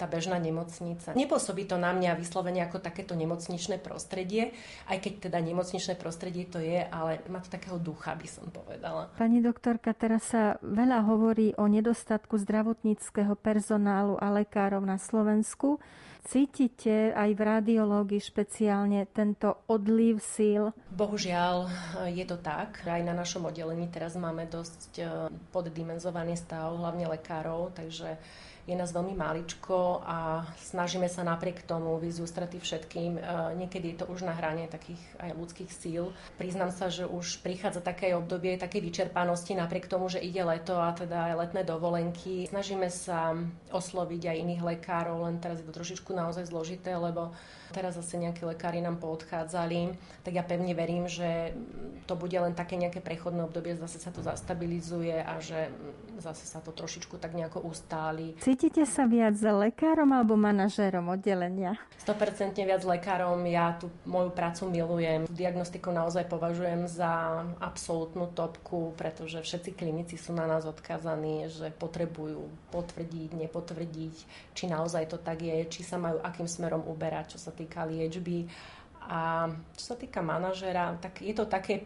tá 0.00 0.08
bežná 0.08 0.40
nemocnica. 0.40 1.12
Nepôsobí 1.12 1.68
to 1.68 1.76
na 1.76 1.92
mňa 1.92 2.16
vyslovene 2.16 2.64
ako 2.64 2.80
takéto 2.80 3.12
nemocničné 3.12 3.76
prostredie, 3.84 4.56
aj 4.88 4.96
keď 4.96 5.28
teda 5.28 5.38
nemocničné 5.44 6.00
prostredie 6.00 6.48
to 6.48 6.56
je, 6.56 6.80
ale 6.88 7.20
má 7.28 7.44
to 7.44 7.52
takého 7.52 7.76
ducha, 7.76 8.16
by 8.16 8.24
som 8.24 8.48
povedala. 8.48 9.12
Pani 9.20 9.44
doktorka, 9.44 9.92
teraz 9.92 10.32
sa 10.32 10.56
veľa 10.64 11.04
hovorí 11.04 11.52
o 11.60 11.68
nedostatku 11.68 12.40
zdravotníckého 12.40 13.36
personálu 13.36 14.16
a 14.16 14.32
lekárov 14.32 14.80
na 14.80 14.96
Slovensku. 14.96 15.76
Cítite 16.20 17.16
aj 17.16 17.30
v 17.32 17.40
radiológii 17.40 18.20
špeciálne 18.20 19.08
tento 19.08 19.64
odliv 19.72 20.20
síl? 20.20 20.68
Bohužiaľ 20.92 21.66
je 22.12 22.24
to 22.28 22.36
tak. 22.36 22.84
Aj 22.84 23.00
na 23.00 23.16
našom 23.16 23.48
oddelení 23.48 23.88
teraz 23.88 24.20
máme 24.20 24.44
dosť 24.44 24.90
eh, 25.00 25.08
poddimenzovaný 25.48 26.36
stav, 26.36 26.76
hlavne 26.76 27.08
lekárov, 27.08 27.72
takže 27.72 28.20
je 28.70 28.78
nás 28.78 28.94
veľmi 28.94 29.18
maličko 29.18 30.06
a 30.06 30.46
snažíme 30.62 31.10
sa 31.10 31.26
napriek 31.26 31.66
tomu 31.66 31.98
vyzť 31.98 32.18
ústrety 32.22 32.62
všetkým. 32.62 33.18
E, 33.18 33.20
niekedy 33.58 33.92
je 33.92 33.96
to 34.00 34.06
už 34.06 34.22
na 34.22 34.30
hrane 34.30 34.70
takých 34.70 35.02
aj 35.18 35.34
ľudských 35.34 35.70
síl. 35.74 36.14
Priznám 36.38 36.70
sa, 36.70 36.86
že 36.86 37.02
už 37.02 37.42
prichádza 37.42 37.82
také 37.82 38.14
obdobie 38.14 38.54
také 38.54 38.78
vyčerpanosti 38.78 39.58
napriek 39.58 39.90
tomu, 39.90 40.06
že 40.06 40.22
ide 40.22 40.46
leto 40.46 40.78
a 40.78 40.94
teda 40.94 41.34
aj 41.34 41.38
letné 41.42 41.66
dovolenky. 41.66 42.46
Snažíme 42.46 42.86
sa 42.86 43.34
osloviť 43.74 44.30
aj 44.30 44.40
iných 44.46 44.62
lekárov, 44.62 45.26
len 45.26 45.42
teraz 45.42 45.58
je 45.58 45.66
to 45.66 45.74
trošičku 45.74 46.14
naozaj 46.14 46.46
zložité, 46.46 46.94
lebo 46.94 47.34
teraz 47.70 47.96
zase 47.96 48.18
nejakí 48.18 48.42
lekári 48.44 48.82
nám 48.82 48.98
poodchádzali, 48.98 49.94
tak 50.26 50.32
ja 50.34 50.44
pevne 50.44 50.74
verím, 50.74 51.06
že 51.06 51.54
to 52.04 52.18
bude 52.18 52.34
len 52.34 52.52
také 52.52 52.74
nejaké 52.74 52.98
prechodné 52.98 53.46
obdobie, 53.46 53.78
zase 53.78 54.02
sa 54.02 54.10
to 54.10 54.20
zastabilizuje 54.20 55.22
a 55.22 55.38
že 55.38 55.70
zase 56.20 56.44
sa 56.44 56.60
to 56.60 56.74
trošičku 56.74 57.16
tak 57.16 57.32
nejako 57.32 57.64
ustáli. 57.64 58.36
Cítite 58.42 58.84
sa 58.84 59.08
viac 59.08 59.38
lekárom 59.40 60.12
alebo 60.12 60.36
manažérom 60.36 61.08
oddelenia? 61.08 61.80
100% 62.04 62.60
viac 62.60 62.82
lekárom. 62.84 63.40
Ja 63.48 63.76
tú 63.78 63.88
moju 64.04 64.32
prácu 64.32 64.68
milujem. 64.68 65.24
Diagnostiku 65.30 65.92
naozaj 65.92 66.28
považujem 66.28 66.90
za 66.90 67.44
absolútnu 67.62 68.28
topku, 68.32 68.92
pretože 68.96 69.40
všetci 69.40 69.76
klinici 69.76 70.20
sú 70.20 70.36
na 70.36 70.44
nás 70.44 70.68
odkazaní, 70.68 71.48
že 71.48 71.72
potrebujú 71.72 72.50
potvrdiť, 72.74 73.30
nepotvrdiť, 73.36 74.16
či 74.52 74.64
naozaj 74.68 75.12
to 75.12 75.18
tak 75.20 75.40
je, 75.40 75.64
či 75.68 75.80
sa 75.84 75.96
majú 75.96 76.20
akým 76.20 76.48
smerom 76.48 76.84
uberať, 76.84 77.36
čo 77.36 77.38
sa 77.40 77.52
týka 77.60 77.84
liečby. 77.84 78.48
A 79.10 79.50
čo 79.76 79.94
sa 79.94 79.96
týka 80.00 80.24
manažera, 80.24 80.96
tak 80.96 81.20
je 81.20 81.34
to 81.36 81.44
také 81.44 81.84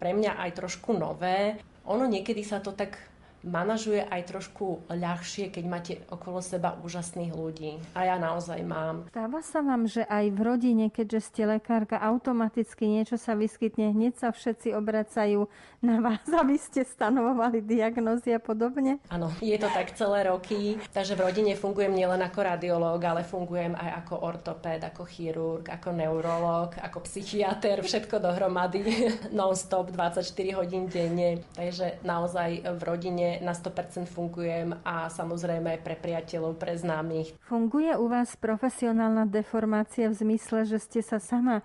pre 0.00 0.10
mňa 0.10 0.42
aj 0.42 0.50
trošku 0.58 0.96
nové. 0.96 1.60
Ono 1.86 2.04
niekedy 2.08 2.42
sa 2.42 2.58
to 2.58 2.74
tak 2.74 2.98
manažuje 3.44 4.00
aj 4.00 4.22
trošku 4.32 4.88
ľahšie, 4.88 5.52
keď 5.52 5.64
máte 5.68 5.94
okolo 6.08 6.40
seba 6.40 6.80
úžasných 6.80 7.32
ľudí. 7.36 7.76
A 7.92 8.08
ja 8.08 8.16
naozaj 8.16 8.64
mám. 8.64 9.06
Stáva 9.12 9.44
sa 9.44 9.60
vám, 9.60 9.84
že 9.84 10.02
aj 10.08 10.32
v 10.32 10.40
rodine, 10.40 10.86
keďže 10.88 11.20
ste 11.30 11.42
lekárka, 11.44 12.00
automaticky 12.00 12.88
niečo 12.88 13.20
sa 13.20 13.36
vyskytne, 13.36 13.92
hneď 13.92 14.16
sa 14.16 14.28
všetci 14.32 14.72
obracajú 14.72 15.46
na 15.84 16.00
vás, 16.00 16.24
aby 16.42 16.56
ste 16.56 16.82
stanovovali 16.82 17.60
diagnózy 17.60 18.32
a 18.32 18.40
podobne? 18.40 18.98
Áno, 19.12 19.28
je 19.44 19.56
to 19.60 19.68
tak 19.68 19.92
celé 19.92 20.24
roky. 20.26 20.80
Takže 20.96 21.14
v 21.14 21.24
rodine 21.28 21.52
fungujem 21.54 21.92
nielen 21.92 22.24
ako 22.24 22.40
radiológ, 22.40 23.00
ale 23.04 23.22
fungujem 23.22 23.76
aj 23.76 24.04
ako 24.04 24.14
ortopéd, 24.24 24.80
ako 24.80 25.02
chirurg, 25.04 25.64
ako 25.68 25.92
neurolog, 25.92 26.72
ako 26.80 27.04
psychiatr, 27.04 27.84
všetko 27.84 28.16
dohromady, 28.18 28.80
non-stop, 29.38 29.92
24 29.92 30.24
hodín 30.56 30.88
denne. 30.88 31.44
Takže 31.52 32.00
naozaj 32.00 32.64
v 32.64 32.80
rodine 32.82 33.33
na 33.40 33.56
100% 33.56 34.06
fungujem 34.10 34.76
a 34.82 35.08
samozrejme 35.08 35.78
aj 35.78 35.80
pre 35.80 35.96
priateľov, 35.96 36.58
pre 36.58 36.76
známych. 36.76 37.32
Funguje 37.46 37.94
u 37.96 38.06
vás 38.10 38.36
profesionálna 38.36 39.24
deformácia 39.30 40.10
v 40.10 40.18
zmysle, 40.18 40.68
že 40.68 40.78
ste 40.82 41.00
sa 41.00 41.22
sama 41.22 41.64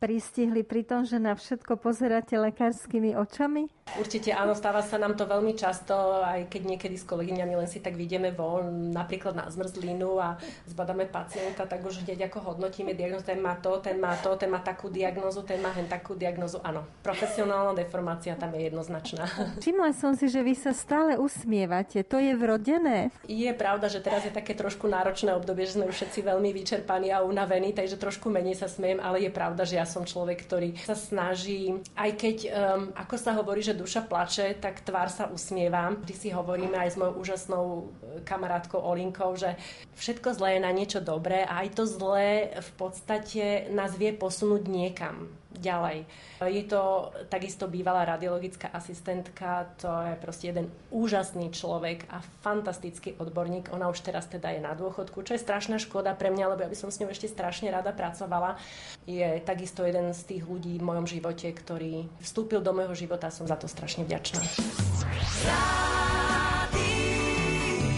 pristihli 0.00 0.60
pri 0.64 0.84
tom, 0.84 1.08
že 1.08 1.16
na 1.16 1.32
všetko 1.32 1.80
pozeráte 1.80 2.36
lekárskymi 2.36 3.16
očami? 3.16 3.75
Určite 3.94 4.34
áno, 4.34 4.58
stáva 4.58 4.82
sa 4.82 4.98
nám 4.98 5.14
to 5.14 5.30
veľmi 5.30 5.54
často, 5.54 5.94
aj 6.20 6.50
keď 6.50 6.62
niekedy 6.74 6.98
s 6.98 7.06
kolegyňami 7.06 7.54
len 7.54 7.70
si 7.70 7.78
tak 7.78 7.94
vidíme 7.94 8.34
von, 8.34 8.90
napríklad 8.90 9.38
na 9.38 9.46
zmrzlinu 9.46 10.18
a 10.18 10.36
zbadáme 10.66 11.06
pacienta, 11.06 11.64
tak 11.70 11.86
už 11.86 12.02
hneď 12.02 12.26
ako 12.26 12.52
hodnotíme 12.52 12.98
diagnozu, 12.98 13.30
ten 13.30 13.38
má 13.38 13.54
to, 13.56 13.78
ten 13.78 13.96
má 14.02 14.18
to, 14.18 14.34
ten 14.34 14.50
má 14.50 14.58
takú 14.58 14.90
diagnozu, 14.90 15.46
ten 15.46 15.62
má 15.62 15.70
hen 15.70 15.86
takú 15.86 16.18
diagnozu. 16.18 16.58
Áno, 16.66 16.82
profesionálna 17.06 17.78
deformácia 17.78 18.34
tam 18.34 18.52
je 18.58 18.68
jednoznačná. 18.68 19.24
Všimla 19.62 19.94
som 19.94 20.18
si, 20.18 20.28
že 20.28 20.42
vy 20.42 20.58
sa 20.58 20.74
stále 20.74 21.14
usmievate. 21.16 22.02
To 22.10 22.18
je 22.18 22.34
vrodené? 22.34 23.14
Je 23.30 23.48
pravda, 23.54 23.86
že 23.86 24.02
teraz 24.02 24.26
je 24.26 24.34
také 24.34 24.52
trošku 24.58 24.90
náročné 24.90 25.30
obdobie, 25.32 25.62
že 25.64 25.78
sme 25.78 25.88
už 25.88 25.94
všetci 25.94 26.26
veľmi 26.26 26.50
vyčerpaní 26.52 27.14
a 27.14 27.22
unavení, 27.22 27.70
takže 27.70 27.96
trošku 27.96 28.28
menej 28.34 28.58
sa 28.58 28.66
smiem, 28.66 28.98
ale 28.98 29.24
je 29.24 29.30
pravda, 29.30 29.62
že 29.62 29.78
ja 29.78 29.86
som 29.86 30.02
človek, 30.02 30.42
ktorý 30.42 30.74
sa 30.82 30.98
snaží, 30.98 31.70
aj 31.94 32.10
keď, 32.18 32.36
um, 32.50 32.82
ako 32.92 33.14
sa 33.16 33.32
hovorí, 33.38 33.62
že 33.62 33.75
duša 33.76 34.08
plače, 34.08 34.56
tak 34.58 34.80
tvár 34.82 35.12
sa 35.12 35.28
usmieva. 35.28 35.92
Vždy 35.92 36.14
si 36.16 36.28
hovoríme 36.32 36.74
aj 36.74 36.96
s 36.96 37.00
mojou 37.00 37.20
úžasnou 37.22 37.64
e, 37.68 37.82
kamarátkou 38.24 38.80
Olinkou, 38.80 39.36
že 39.36 39.54
všetko 40.00 40.34
zlé 40.34 40.56
je 40.56 40.64
na 40.64 40.72
niečo 40.72 41.00
dobré 41.04 41.44
a 41.44 41.62
aj 41.62 41.76
to 41.76 41.84
zlé 41.84 42.56
v 42.56 42.70
podstate 42.80 43.68
nás 43.70 43.94
vie 43.94 44.16
posunúť 44.16 44.66
niekam 44.66 45.30
ďalej. 45.58 46.06
Je 46.44 46.64
to 46.68 47.12
takisto 47.32 47.66
bývalá 47.66 48.04
radiologická 48.04 48.68
asistentka, 48.72 49.72
to 49.80 49.88
je 49.88 50.14
proste 50.20 50.44
jeden 50.52 50.68
úžasný 50.92 51.50
človek 51.52 52.06
a 52.12 52.20
fantastický 52.44 53.16
odborník. 53.16 53.72
Ona 53.72 53.88
už 53.88 54.04
teraz 54.04 54.28
teda 54.28 54.52
je 54.52 54.60
na 54.60 54.76
dôchodku, 54.76 55.24
čo 55.24 55.34
je 55.34 55.44
strašná 55.44 55.80
škoda 55.80 56.12
pre 56.14 56.28
mňa, 56.30 56.54
lebo 56.54 56.64
ja 56.64 56.70
by 56.72 56.78
som 56.78 56.92
s 56.92 57.00
ňou 57.00 57.10
ešte 57.10 57.28
strašne 57.28 57.72
rada 57.72 57.90
pracovala. 57.90 58.60
Je 59.08 59.40
takisto 59.42 59.84
jeden 59.84 60.12
z 60.12 60.22
tých 60.36 60.42
ľudí 60.44 60.78
v 60.78 60.86
mojom 60.86 61.06
živote, 61.08 61.48
ktorý 61.50 62.08
vstúpil 62.20 62.60
do 62.60 62.76
môjho 62.76 62.94
života 62.94 63.28
a 63.28 63.34
som 63.34 63.48
za 63.48 63.56
to 63.56 63.66
strašne 63.66 64.04
vďačná. 64.04 64.40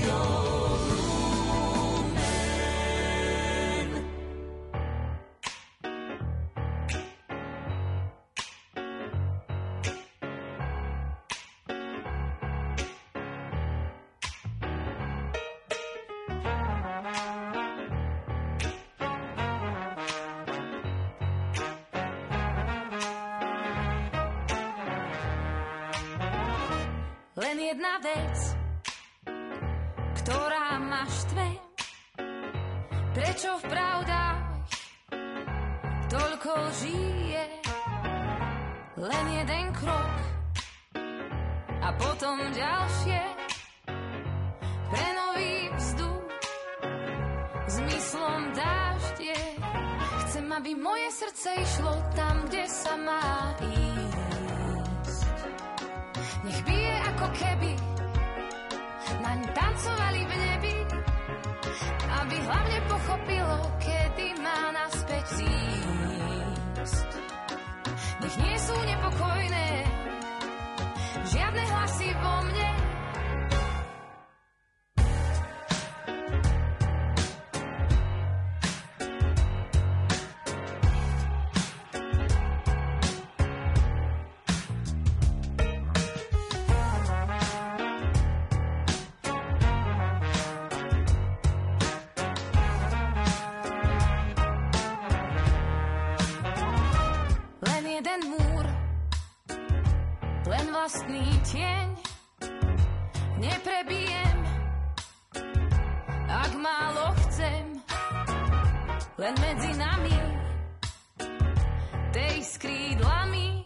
srdce 0.09 0.48
Len 27.39 27.55
jedna 27.55 28.03
vec, 28.03 28.39
ktorá 30.19 30.75
ma 30.83 31.07
štve, 31.07 31.49
prečo 33.15 33.63
v 33.63 33.65
pravdách 33.71 34.43
toľko 36.11 36.53
žije. 36.83 37.45
Len 38.99 39.25
jeden 39.39 39.67
krok 39.71 40.15
a 41.79 41.89
potom 41.95 42.43
ďalšie 42.51 43.23
pre 44.91 45.09
nový 45.15 45.71
vzduch 45.79 46.27
zmyslom 47.71 48.51
dáždie. 48.51 49.39
Chcem, 50.27 50.47
aby 50.59 50.75
moje 50.75 51.07
srdce 51.15 51.55
išlo 51.55 52.03
tam, 52.19 52.51
kde 52.51 52.67
sa 52.67 52.99
má 52.99 53.55
ísť. 53.63 53.88
pochopilo, 63.09 63.73
kedy 63.81 64.37
má 64.45 64.69
naspäť 64.77 65.25
prísť. 66.77 67.11
Nech 68.21 68.37
nie 68.37 68.57
sú 68.61 68.77
nepokojné 68.85 69.69
žiadne 71.33 71.65
hlasy 71.73 72.09
vo 72.21 72.35
mne. 72.53 72.88
Neprebijem, 103.39 104.39
ak 106.27 106.53
málo 106.59 107.15
chcem, 107.23 107.65
len 109.15 109.35
medzi 109.39 109.71
nami, 109.79 110.19
tej 112.11 112.37
s 112.43 112.59
krídlami, 112.59 113.63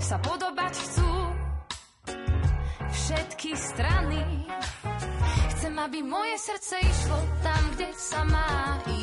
sa 0.00 0.16
podobať 0.24 0.72
chcú 0.72 1.12
všetky 2.88 3.50
strany. 3.60 4.48
Chcem, 5.52 5.76
aby 5.76 6.00
moje 6.00 6.40
srdce 6.40 6.80
išlo 6.80 7.20
tam, 7.44 7.62
kde 7.76 7.88
sa 7.92 8.24
má 8.24 8.80
ísť. 8.88 8.99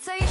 Išlo 0.00 0.14
tam, 0.14 0.23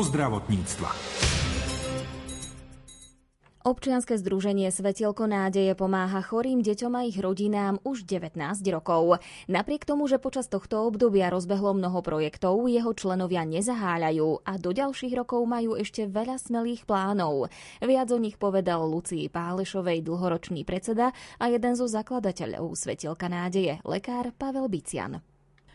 zo 0.00 0.08
zdravotníctva. 0.08 0.88
Občianske 3.60 4.16
združenie 4.16 4.72
Svetielko 4.72 5.28
nádeje 5.28 5.76
pomáha 5.76 6.24
chorým 6.24 6.64
deťom 6.64 6.92
a 6.96 7.04
ich 7.04 7.20
rodinám 7.20 7.76
už 7.84 8.08
19 8.08 8.32
rokov. 8.72 9.20
Napriek 9.44 9.84
tomu, 9.84 10.08
že 10.08 10.16
počas 10.16 10.48
tohto 10.48 10.88
obdobia 10.88 11.28
rozbehlo 11.28 11.76
mnoho 11.76 12.00
projektov, 12.00 12.64
jeho 12.72 12.96
členovia 12.96 13.44
nezaháľajú 13.44 14.40
a 14.40 14.52
do 14.56 14.72
ďalších 14.72 15.12
rokov 15.20 15.44
majú 15.44 15.76
ešte 15.76 16.08
veľa 16.08 16.40
smelých 16.40 16.88
plánov. 16.88 17.52
Viac 17.84 18.08
o 18.08 18.16
nich 18.16 18.40
povedal 18.40 18.80
Lucii 18.88 19.28
Pálešovej 19.28 20.00
dlhoročný 20.00 20.64
predseda 20.64 21.12
a 21.36 21.52
jeden 21.52 21.76
zo 21.76 21.84
zakladateľov 21.84 22.72
Svetielka 22.72 23.28
nádeje, 23.28 23.84
lekár 23.84 24.32
Pavel 24.32 24.64
Bician. 24.72 25.20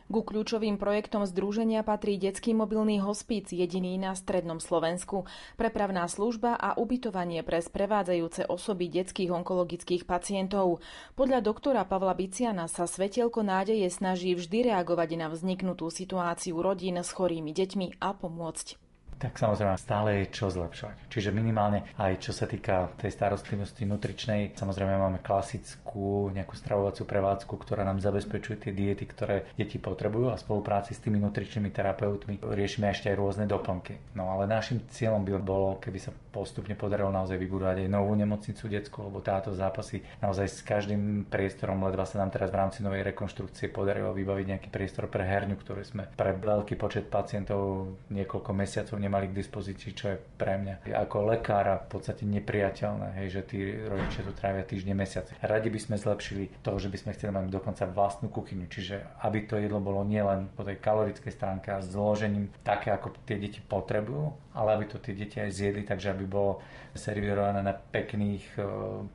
Ku 0.05 0.21
kľúčovým 0.21 0.77
projektom 0.77 1.25
združenia 1.25 1.81
patrí 1.81 2.21
detský 2.21 2.53
mobilný 2.53 3.01
hospíc 3.01 3.49
jediný 3.49 3.97
na 3.97 4.13
strednom 4.13 4.61
Slovensku, 4.61 5.25
prepravná 5.57 6.05
služba 6.05 6.53
a 6.53 6.77
ubytovanie 6.77 7.41
pre 7.41 7.57
sprevádzajúce 7.57 8.45
osoby 8.45 8.85
detských 8.85 9.33
onkologických 9.33 10.05
pacientov. 10.05 10.77
Podľa 11.17 11.41
doktora 11.41 11.89
Pavla 11.89 12.13
Biciana 12.13 12.69
sa 12.69 12.85
Svetielko 12.85 13.41
nádeje 13.41 13.89
snaží 13.89 14.37
vždy 14.37 14.69
reagovať 14.69 15.17
na 15.17 15.27
vzniknutú 15.33 15.89
situáciu 15.89 16.61
rodín 16.61 17.01
s 17.01 17.09
chorými 17.09 17.49
deťmi 17.49 17.97
a 17.97 18.13
pomôcť 18.13 18.84
tak 19.15 19.39
samozrejme 19.39 19.79
stále 19.79 20.09
je 20.23 20.35
čo 20.35 20.51
zlepšovať. 20.51 21.07
Čiže 21.07 21.31
minimálne 21.31 21.87
aj 21.95 22.19
čo 22.19 22.31
sa 22.35 22.45
týka 22.45 22.91
tej 22.99 23.11
starostlivosti 23.15 23.87
nutričnej, 23.87 24.53
samozrejme 24.53 24.99
máme 24.99 25.19
klasickú 25.23 26.29
nejakú 26.35 26.53
stravovaciu 26.59 27.07
prevádzku, 27.07 27.53
ktorá 27.55 27.87
nám 27.87 28.03
zabezpečuje 28.03 28.67
tie 28.67 28.71
diety, 28.75 29.07
ktoré 29.07 29.47
deti 29.55 29.79
potrebujú 29.79 30.31
a 30.31 30.39
v 30.39 30.43
spolupráci 30.43 30.91
s 30.91 31.01
tými 31.01 31.17
nutričnými 31.23 31.71
terapeutmi 31.71 32.43
riešime 32.43 32.91
ešte 32.91 33.09
aj 33.11 33.17
rôzne 33.17 33.45
doplnky. 33.47 34.15
No 34.19 34.35
ale 34.35 34.51
našim 34.51 34.83
cieľom 34.91 35.23
by 35.23 35.31
bolo, 35.39 35.79
keby 35.79 35.99
sa 35.99 36.11
postupne 36.35 36.75
podarilo 36.75 37.07
naozaj 37.15 37.39
vybudovať 37.39 37.87
aj 37.87 37.93
novú 37.95 38.11
nemocnicu 38.19 38.67
detskú, 38.67 39.07
lebo 39.07 39.23
táto 39.23 39.55
zápasy 39.55 40.03
naozaj 40.19 40.51
s 40.51 40.59
každým 40.67 41.31
priestorom, 41.31 41.79
ledva 41.87 42.03
sa 42.03 42.19
nám 42.19 42.35
teraz 42.35 42.51
v 42.51 42.59
rámci 42.59 42.83
novej 42.83 43.07
rekonštrukcie 43.07 43.71
podarilo 43.71 44.11
vybaviť 44.11 44.45
nejaký 44.51 44.67
priestor 44.67 45.07
pre 45.07 45.23
herňu, 45.23 45.55
ktorý 45.55 45.87
sme 45.87 46.03
pre 46.11 46.35
veľký 46.35 46.75
počet 46.75 47.07
pacientov 47.07 47.95
niekoľko 48.11 48.51
mesiacov 48.51 48.99
nemali 48.99 49.31
k 49.31 49.37
dispozícii, 49.39 49.95
čo 49.95 50.05
je 50.11 50.17
pre 50.19 50.59
mňa 50.59 50.91
ako 50.91 51.31
lekára 51.31 51.79
v 51.85 51.87
podstate 51.87 52.27
nepriateľné, 52.27 53.23
hej, 53.23 53.27
že 53.39 53.41
tí 53.47 53.59
rodičia 53.87 54.27
tu 54.27 54.35
trávia 54.35 54.67
týždne, 54.67 54.91
mesiace. 54.91 55.37
Radi 55.39 55.69
by 55.71 55.79
sme 55.79 55.95
zlepšili 55.95 56.65
to, 56.65 56.75
že 56.81 56.89
by 56.91 56.97
sme 56.97 57.13
chceli 57.13 57.31
mať 57.31 57.53
dokonca 57.53 57.85
vlastnú 57.87 58.27
kuchyňu, 58.33 58.65
čiže 58.67 59.21
aby 59.21 59.45
to 59.45 59.61
jedlo 59.61 59.79
bolo 59.79 60.01
nielen 60.01 60.49
po 60.57 60.65
tej 60.65 60.81
kalorickej 60.81 61.31
stránke 61.31 61.69
a 61.71 61.85
zložením 61.85 62.49
také, 62.65 62.89
ako 62.89 63.13
tie 63.23 63.37
deti 63.37 63.61
potrebujú, 63.61 64.33
ale 64.57 64.73
aby 64.75 64.85
to 64.89 64.97
tie 64.97 65.13
deti 65.13 65.37
aj 65.37 65.53
zjedli, 65.53 65.85
takže 65.85 66.11
aby 66.11 66.24
bolo 66.25 66.61
servírované 66.95 67.59
na 67.59 67.75
pekných 67.75 68.43
e, 68.55 68.61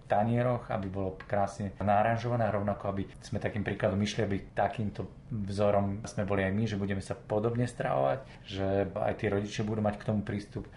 tanieroch, 0.05 0.69
aby 0.69 0.87
bolo 0.93 1.17
krásne 1.25 1.73
naranžované 1.81 2.49
rovnako, 2.53 2.93
aby 2.93 3.03
sme 3.25 3.41
takým 3.41 3.65
príkladom 3.65 4.01
išli, 4.01 4.25
aby 4.25 4.37
takýmto 4.53 5.09
vzorom 5.31 6.05
sme 6.05 6.29
boli 6.29 6.45
aj 6.45 6.53
my, 6.53 6.65
že 6.69 6.81
budeme 6.81 7.01
sa 7.01 7.17
podobne 7.17 7.65
stravovať, 7.65 8.21
že 8.45 8.67
aj 8.93 9.15
tí 9.17 9.27
rodičia 9.33 9.63
budú 9.65 9.81
mať 9.81 9.97
k 9.97 10.07
tomu 10.07 10.21
prístup. 10.27 10.69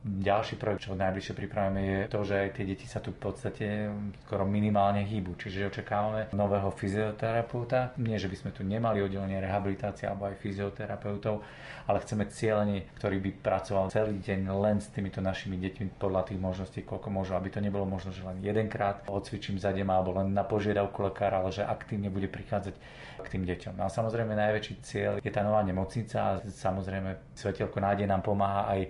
Ďalší 0.00 0.56
projekt, 0.56 0.88
čo 0.88 0.96
najbližšie 0.96 1.36
pripravíme, 1.36 1.80
je 1.84 2.00
to, 2.08 2.24
že 2.24 2.34
aj 2.40 2.56
tie 2.56 2.64
deti 2.64 2.88
sa 2.88 3.04
tu 3.04 3.12
v 3.12 3.20
podstate 3.20 3.92
skoro 4.24 4.48
minimálne 4.48 5.04
hýbu. 5.04 5.36
Čiže 5.36 5.68
očakávame 5.68 6.32
nového 6.32 6.72
fyzioterapeuta. 6.72 7.92
Nie, 8.00 8.16
že 8.16 8.32
by 8.32 8.36
sme 8.40 8.50
tu 8.56 8.64
nemali 8.64 9.04
oddelenie 9.04 9.36
rehabilitácie 9.44 10.08
alebo 10.08 10.32
aj 10.32 10.40
fyzioterapeutov, 10.40 11.44
ale 11.84 12.00
chceme 12.00 12.24
cieľenie, 12.32 12.88
ktorý 12.96 13.20
by 13.20 13.30
pracoval 13.44 13.92
celý 13.92 14.16
deň 14.24 14.48
len 14.48 14.80
s 14.80 14.88
týmito 14.88 15.20
našimi 15.20 15.60
deťmi 15.60 16.00
podľa 16.00 16.32
tých 16.32 16.40
možností, 16.40 16.80
koľko 16.80 17.12
môžu. 17.12 17.36
Aby 17.36 17.52
to 17.52 17.60
nebolo 17.60 17.84
možno, 17.84 18.08
že 18.08 18.24
len 18.24 18.40
jedenkrát 18.40 19.04
odcvičím 19.04 19.60
za 19.60 19.68
deň 19.68 19.84
alebo 19.84 20.16
len 20.16 20.32
na 20.32 20.48
požiadavku 20.48 20.96
lekára, 21.12 21.44
ale 21.44 21.52
že 21.52 21.60
aktívne 21.60 22.08
bude 22.08 22.32
prichádzať 22.32 22.72
k 23.20 23.26
tým 23.28 23.44
deťom. 23.44 23.76
No 23.76 23.84
a 23.84 23.92
samozrejme 23.92 24.32
najväčší 24.32 24.74
cieľ 24.80 25.12
je 25.20 25.28
tá 25.28 25.44
nová 25.44 25.60
nemocnica 25.60 26.16
a 26.24 26.30
samozrejme 26.40 27.36
Svetielko 27.36 27.84
nádej 27.84 28.08
nám 28.08 28.24
pomáha 28.24 28.64
aj 28.72 28.80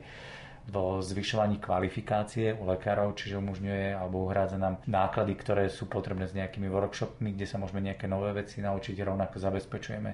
vo 0.69 1.01
zvyšovaní 1.01 1.57
kvalifikácie 1.57 2.53
u 2.53 2.69
lekárov, 2.69 3.17
čiže 3.17 3.41
umožňuje 3.41 3.97
alebo 3.97 4.29
uhrádza 4.29 4.61
nám 4.61 4.77
náklady, 4.85 5.33
ktoré 5.41 5.65
sú 5.73 5.89
potrebné 5.89 6.29
s 6.29 6.37
nejakými 6.37 6.69
workshopmi, 6.69 7.33
kde 7.33 7.47
sa 7.49 7.57
môžeme 7.57 7.81
nejaké 7.81 8.05
nové 8.05 8.37
veci 8.37 8.61
naučiť, 8.61 9.01
rovnako 9.01 9.41
zabezpečujeme 9.41 10.11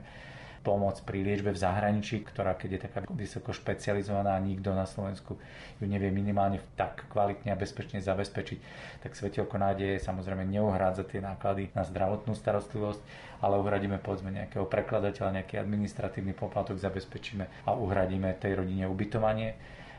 pomoc 0.67 0.99
pri 1.07 1.23
liečbe 1.23 1.55
v 1.55 1.63
zahraničí, 1.63 2.27
ktorá 2.27 2.59
keď 2.59 2.71
je 2.75 2.81
taká 2.91 2.99
vysoko 3.15 3.55
špecializovaná 3.55 4.35
a 4.35 4.43
nikto 4.43 4.75
na 4.75 4.83
Slovensku 4.83 5.39
ju 5.79 5.87
nevie 5.87 6.11
minimálne 6.11 6.59
tak 6.75 7.07
kvalitne 7.07 7.55
a 7.55 7.61
bezpečne 7.61 8.03
zabezpečiť, 8.03 8.59
tak 9.07 9.15
Svetielko 9.15 9.63
nádeje 9.63 10.03
samozrejme 10.03 10.43
neuhrádza 10.43 11.07
tie 11.07 11.23
náklady 11.23 11.71
na 11.71 11.87
zdravotnú 11.87 12.35
starostlivosť, 12.35 12.99
ale 13.47 13.63
uhradíme 13.63 14.03
povedzme 14.03 14.35
nejakého 14.35 14.67
prekladateľa, 14.67 15.39
nejaký 15.39 15.63
administratívny 15.63 16.35
poplatok 16.35 16.83
zabezpečíme 16.83 17.47
a 17.63 17.71
uhradíme 17.71 18.35
tej 18.43 18.59
rodine 18.59 18.91
ubytovanie 18.91 19.55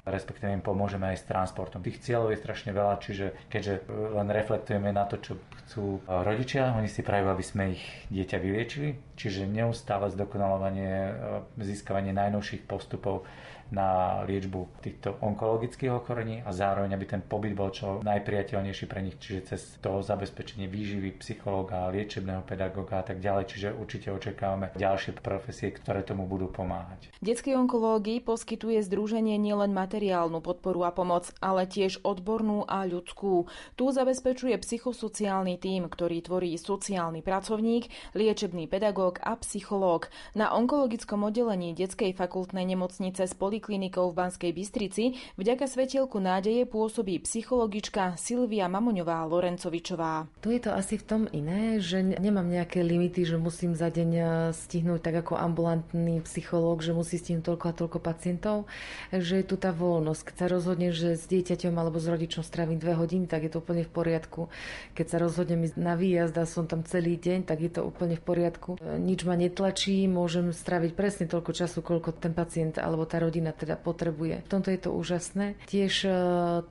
respektíve 0.08 0.50
im 0.50 0.64
pomôžeme 0.64 1.12
aj 1.12 1.18
s 1.20 1.28
transportom. 1.28 1.84
Tých 1.84 2.00
cieľov 2.00 2.32
je 2.32 2.42
strašne 2.42 2.72
veľa, 2.72 3.04
čiže 3.04 3.36
keďže 3.52 3.84
len 4.16 4.28
reflektujeme 4.32 4.90
na 4.96 5.04
to, 5.04 5.20
čo 5.20 5.34
chcú 5.64 6.00
rodičia, 6.08 6.74
oni 6.74 6.88
si 6.88 7.04
prajú, 7.04 7.28
aby 7.28 7.44
sme 7.44 7.76
ich 7.76 7.84
dieťa 8.08 8.38
vyliečili, 8.40 8.96
čiže 9.20 9.44
neustále 9.46 10.08
zdokonalovanie, 10.10 11.14
získavanie 11.60 12.16
najnovších 12.16 12.64
postupov 12.64 13.28
na 13.72 14.22
liečbu 14.24 14.80
týchto 14.80 15.20
onkologických 15.20 15.92
ochorení 15.92 16.40
a 16.44 16.56
zároveň, 16.56 16.96
aby 16.96 17.06
ten 17.06 17.22
pobyt 17.24 17.54
bol 17.54 17.72
čo 17.72 18.00
najpriateľnejší 18.04 18.86
pre 18.88 19.04
nich, 19.04 19.20
čiže 19.20 19.54
cez 19.54 19.62
to 19.84 20.00
zabezpečenie 20.00 20.72
výživy 20.72 21.20
psychológa, 21.20 21.92
liečebného 21.92 22.44
pedagóga 22.48 23.02
a 23.02 23.06
tak 23.06 23.20
ďalej, 23.20 23.46
čiže 23.52 23.76
určite 23.76 24.08
očakávame 24.14 24.72
ďalšie 24.78 25.20
profesie, 25.20 25.74
ktoré 25.76 26.04
tomu 26.04 26.30
budú 26.30 26.48
pomáhať. 26.48 27.12
Detskej 27.20 27.60
onkológii 27.60 28.24
poskytuje 28.24 28.80
združenie 28.86 29.36
nielen 29.36 29.76
materiálnu 29.76 30.40
podporu 30.40 30.88
a 30.88 30.92
pomoc, 30.96 31.30
ale 31.44 31.68
tiež 31.68 32.02
odbornú 32.06 32.64
a 32.64 32.88
ľudskú. 32.88 33.50
Tu 33.76 33.86
zabezpečuje 33.92 34.56
psychosociálny 34.58 35.60
tím, 35.60 35.92
ktorý 35.92 36.24
tvorí 36.24 36.56
sociálny 36.56 37.20
pracovník, 37.26 37.90
liečebný 38.16 38.70
pedagóg 38.72 39.20
a 39.24 39.36
psychológ. 39.42 40.08
Na 40.38 40.56
onkologickom 40.56 41.28
oddelení 41.28 41.76
Detskej 41.76 42.16
fakultnej 42.16 42.64
nemocnice 42.64 43.28
z 43.28 43.34
poliklinikou 43.58 44.14
v 44.14 44.18
Banskej 44.22 44.52
Bystrici 44.54 45.18
vďaka 45.34 45.66
svetielku 45.66 46.22
nádeje 46.22 46.70
pôsobí 46.70 47.18
psychologička 47.26 48.14
Silvia 48.14 48.70
Mamoňová 48.70 49.26
Lorencovičová. 49.26 50.30
Tu 50.46 50.54
je 50.54 50.62
to 50.62 50.78
asi 50.78 51.02
v 51.02 51.08
tom 51.10 51.24
iné, 51.34 51.82
že 51.82 52.06
nemám 52.06 52.46
nejaké 52.46 52.86
limity, 52.86 53.26
že 53.26 53.42
musím 53.42 53.74
za 53.74 53.90
deň 53.90 54.10
e, 54.14 54.24
stihnúť 54.54 55.02
tak 55.02 55.26
ako 55.26 55.42
ambulantný 55.42 56.22
psychológ, 56.30 56.86
že 56.86 56.94
musí 56.94 57.18
stihnúť 57.18 57.50
toľko 57.50 57.66
a 57.66 57.74
toľko 57.74 57.98
pacientov, 57.98 58.70
že 59.10 59.42
je 59.42 59.46
tu 59.50 59.58
tá 59.58 59.74
voľnosť. 59.74 60.22
Keď 60.22 60.36
sa 60.38 60.46
rozhodne, 60.54 60.94
že 60.94 61.18
s 61.18 61.26
dieťaťom 61.26 61.74
alebo 61.74 61.98
s 61.98 62.06
rodičom 62.06 62.46
strávim 62.46 62.78
dve 62.78 62.94
hodiny, 62.94 63.26
tak 63.26 63.50
je 63.50 63.58
to 63.58 63.66
úplne 63.66 63.82
v 63.82 63.90
poriadku. 63.90 64.54
Keď 64.94 65.06
sa 65.10 65.18
rozhodnem 65.18 65.66
na 65.74 65.98
výjazd 65.98 66.38
a 66.38 66.46
som 66.46 66.70
tam 66.70 66.86
celý 66.86 67.18
deň, 67.18 67.50
tak 67.50 67.58
je 67.66 67.74
to 67.74 67.82
úplne 67.82 68.14
v 68.14 68.22
poriadku. 68.22 68.78
E, 68.78 69.02
nič 69.02 69.26
ma 69.26 69.34
netlačí, 69.34 70.06
môžem 70.06 70.54
stráviť 70.54 70.94
presne 70.94 71.26
toľko 71.26 71.52
času, 71.58 71.82
koľko 71.82 72.14
ten 72.22 72.38
pacient 72.38 72.78
alebo 72.78 73.10
tá 73.10 73.18
rodina 73.18 73.47
rodina 73.48 73.56
teda 73.56 73.76
potrebuje. 73.80 74.44
V 74.44 74.52
tomto 74.52 74.70
je 74.72 74.80
to 74.80 74.92
úžasné. 74.92 75.56
Tiež 75.68 75.94
e, 76.04 76.12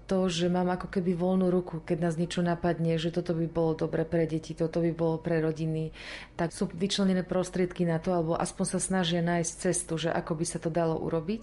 to, 0.07 0.19
že 0.29 0.53
mám 0.53 0.69
ako 0.69 0.93
keby 0.93 1.17
voľnú 1.17 1.49
ruku, 1.49 1.81
keď 1.81 1.99
nás 2.09 2.15
niečo 2.21 2.45
napadne, 2.45 3.01
že 3.01 3.13
toto 3.13 3.33
by 3.33 3.47
bolo 3.49 3.73
dobre 3.89 4.05
pre 4.05 4.29
deti, 4.29 4.53
toto 4.53 4.85
by 4.85 4.93
bolo 4.93 5.17
pre 5.17 5.41
rodiny, 5.41 5.93
tak 6.37 6.53
sú 6.53 6.69
vyčlenené 6.69 7.25
prostriedky 7.25 7.89
na 7.89 7.97
to, 7.97 8.13
alebo 8.13 8.37
aspoň 8.37 8.65
sa 8.77 8.81
snažia 8.81 9.25
nájsť 9.25 9.53
cestu, 9.57 9.97
že 9.97 10.11
ako 10.13 10.33
by 10.37 10.45
sa 10.45 10.59
to 10.61 10.69
dalo 10.69 11.01
urobiť. 11.01 11.43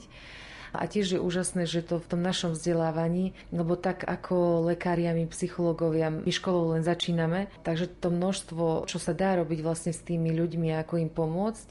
A 0.74 0.90
tiež 0.90 1.16
je 1.16 1.20
úžasné, 1.22 1.70
že 1.70 1.86
to 1.86 2.02
v 2.02 2.10
tom 2.10 2.22
našom 2.26 2.58
vzdelávaní, 2.58 3.38
lebo 3.54 3.78
tak 3.78 4.02
ako 4.04 4.66
lekári 4.74 5.06
a 5.06 5.14
my 5.14 5.30
psychológovia, 5.30 6.10
my 6.10 6.32
školou 6.34 6.74
len 6.74 6.82
začíname, 6.82 7.46
takže 7.62 7.86
to 8.02 8.10
množstvo, 8.10 8.90
čo 8.90 8.98
sa 8.98 9.14
dá 9.14 9.38
robiť 9.38 9.62
vlastne 9.62 9.94
s 9.94 10.02
tými 10.02 10.34
ľuďmi 10.34 10.74
ako 10.82 10.98
im 10.98 11.14
pomôcť, 11.14 11.68